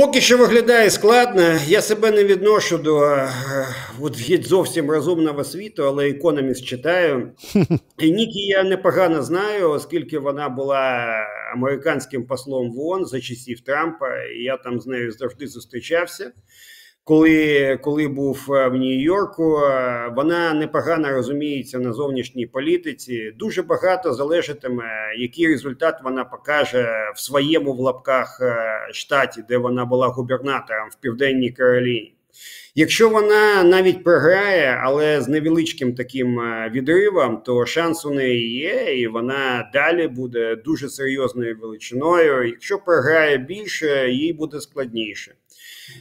Поки 0.00 0.20
що 0.20 0.38
виглядає 0.38 0.90
складно. 0.90 1.42
Я 1.66 1.82
себе 1.82 2.10
не 2.10 2.24
відношу 2.24 2.78
до 2.78 3.04
е, 3.04 3.28
от, 4.00 4.46
зовсім 4.46 4.90
розумного 4.90 5.44
світу, 5.44 5.82
але 5.86 6.10
економіст 6.10 6.64
читаю. 6.64 7.32
І 7.98 8.10
Нікі 8.10 8.40
я 8.40 8.64
непогано 8.64 9.22
знаю, 9.22 9.70
оскільки 9.70 10.18
вона 10.18 10.48
була 10.48 11.06
американським 11.54 12.26
послом 12.26 12.72
в 12.72 12.80
ООН 12.80 13.06
за 13.06 13.20
часів 13.20 13.60
Трампа. 13.60 14.24
і 14.24 14.42
Я 14.42 14.56
там 14.56 14.80
з 14.80 14.86
нею 14.86 15.12
завжди 15.12 15.46
зустрічався 15.46 16.32
коли 17.06 17.78
коли 17.82 18.08
був 18.08 18.52
е, 18.52 18.68
в 18.68 18.74
Нью-Йорку, 18.74 19.58
е, 19.58 20.12
вона 20.16 20.54
непогано 20.54 21.10
розуміється 21.10 21.78
на 21.78 21.92
зовнішній 21.92 22.46
політиці. 22.46 23.32
Дуже 23.38 23.62
багато 23.62 24.14
залежатиме, 24.14 24.84
який 25.18 25.48
результат 25.48 25.94
вона 26.04 26.24
покаже 26.24 26.88
в 27.14 27.20
своєму 27.20 27.72
в 27.72 27.80
лапках 27.80 28.38
е, 28.42 28.88
штаті, 28.92 29.42
де 29.48 29.58
вона 29.58 29.84
була 29.84 30.08
губернатором 30.08 30.88
в 30.90 31.00
Південній 31.00 31.50
Кароліні. 31.50 32.14
Якщо 32.74 33.08
вона 33.08 33.62
навіть 33.62 34.04
програє, 34.04 34.80
але 34.82 35.20
з 35.20 35.28
невеличким 35.28 35.94
таким 35.94 36.40
відривом, 36.70 37.42
то 37.46 37.66
шанс 37.66 38.06
у 38.06 38.10
неї 38.10 38.56
є, 38.56 39.00
і 39.00 39.06
вона 39.06 39.70
далі 39.72 40.08
буде 40.08 40.56
дуже 40.56 40.88
серйозною 40.88 41.58
величиною. 41.60 42.42
Якщо 42.48 42.78
програє 42.78 43.38
більше, 43.38 44.10
їй 44.10 44.32
буде 44.32 44.60
складніше. 44.60 45.34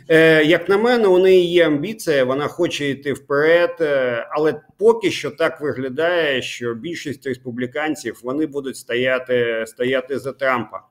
Е, 0.09 0.43
Як 0.43 0.69
на 0.69 0.77
мене, 0.77 1.07
у 1.07 1.19
неї 1.19 1.51
є 1.51 1.67
амбіція, 1.67 2.23
вона 2.23 2.47
хоче 2.47 2.89
йти 2.89 3.13
вперед, 3.13 3.77
е, 3.81 4.27
але 4.31 4.61
поки 4.79 5.11
що 5.11 5.31
так 5.31 5.61
виглядає, 5.61 6.41
що 6.41 6.73
більшість 6.73 7.27
республіканців 7.27 8.19
вони 8.23 8.45
будуть 8.45 8.77
стояти, 8.77 9.63
стояти 9.67 10.19
за 10.19 10.31
Трампа. 10.31 10.81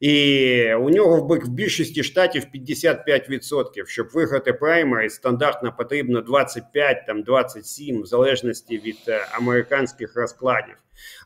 І 0.00 0.74
у 0.74 0.90
нього 0.90 1.28
в 1.28 1.48
більшості 1.48 2.02
штатів 2.02 2.44
55%. 2.54 3.86
Щоб 3.86 4.08
виграти 4.08 4.52
праймері, 4.52 5.10
стандартно 5.10 5.74
потрібно 5.78 6.20
25, 6.20 7.06
там 7.06 7.22
27, 7.22 8.02
в 8.02 8.06
залежності 8.06 8.78
від 8.78 8.98
е, 9.08 9.26
американських 9.32 10.16
розкладів. 10.16 10.74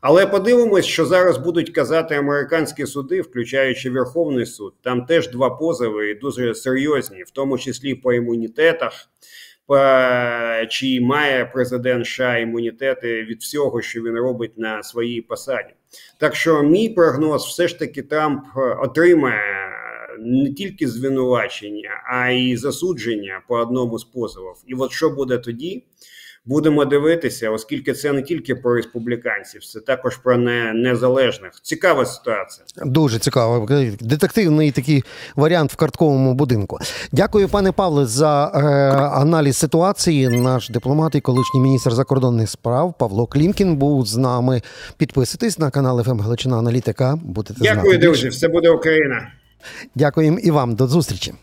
Але 0.01 0.27
подивимось, 0.27 0.85
що 0.85 1.05
зараз 1.05 1.37
будуть 1.37 1.69
казати 1.69 2.15
американські 2.15 2.85
суди, 2.85 3.21
включаючи 3.21 3.89
Верховний 3.89 4.45
суд. 4.45 4.73
Там 4.81 5.05
теж 5.05 5.29
два 5.29 5.49
позови 5.49 6.09
і 6.09 6.15
дуже 6.15 6.55
серйозні, 6.55 7.23
в 7.23 7.31
тому 7.31 7.57
числі 7.57 7.95
по 7.95 8.13
імунітетах. 8.13 9.09
Чи 10.69 11.01
має 11.01 11.45
президент 11.45 12.05
США 12.05 12.37
імунітети 12.37 13.23
від 13.23 13.41
всього, 13.41 13.81
що 13.81 14.01
він 14.01 14.15
робить 14.15 14.57
на 14.57 14.83
своїй 14.83 15.21
посаді? 15.21 15.69
Так 16.17 16.35
що 16.35 16.63
мій 16.63 16.89
прогноз, 16.89 17.45
все 17.45 17.67
ж 17.67 17.79
таки, 17.79 18.01
Трамп 18.01 18.43
отримає 18.81 19.69
не 20.19 20.53
тільки 20.53 20.87
звинувачення, 20.87 22.03
а 22.13 22.29
й 22.29 22.57
засудження 22.57 23.41
по 23.47 23.55
одному 23.55 23.99
з 23.99 24.03
позовів. 24.03 24.55
І 24.67 24.73
от 24.73 24.91
що 24.91 25.09
буде 25.09 25.37
тоді? 25.37 25.83
Будемо 26.49 26.85
дивитися, 26.85 27.49
оскільки 27.49 27.93
це 27.93 28.13
не 28.13 28.21
тільки 28.21 28.55
про 28.55 28.75
республіканців, 28.75 29.65
це 29.65 29.79
також 29.79 30.17
про 30.17 30.37
не, 30.37 30.73
незалежних. 30.73 31.51
Цікава 31.61 32.05
ситуація. 32.05 32.65
Дуже 32.85 33.19
цікаво. 33.19 33.67
Детективний 33.99 34.71
такий 34.71 35.03
варіант 35.35 35.73
в 35.73 35.75
картковому 35.75 36.33
будинку. 36.33 36.79
Дякую, 37.11 37.49
пане 37.49 37.71
Павле, 37.71 38.05
за 38.05 38.51
е, 38.55 38.59
аналіз 39.21 39.57
ситуації. 39.57 40.29
Наш 40.29 40.69
дипломат 40.69 41.15
і 41.15 41.21
колишній 41.21 41.59
міністр 41.59 41.91
закордонних 41.91 42.49
справ 42.49 42.93
Павло 42.99 43.27
Клімкін 43.27 43.75
був 43.75 44.05
з 44.05 44.17
нами. 44.17 44.61
Підписуйтесь 44.97 45.59
на 45.59 45.71
канал 45.71 46.03
ФМ 46.03 46.19
Галичина 46.19 46.57
Аналітика. 46.57 47.19
Будете 47.23 47.59
Дякую, 47.61 47.97
друзі. 47.97 48.29
Все 48.29 48.47
буде 48.47 48.69
Україна. 48.69 49.31
Дякуємо 49.95 50.39
і 50.39 50.51
вам. 50.51 50.75
До 50.75 50.87
зустрічі. 50.87 51.33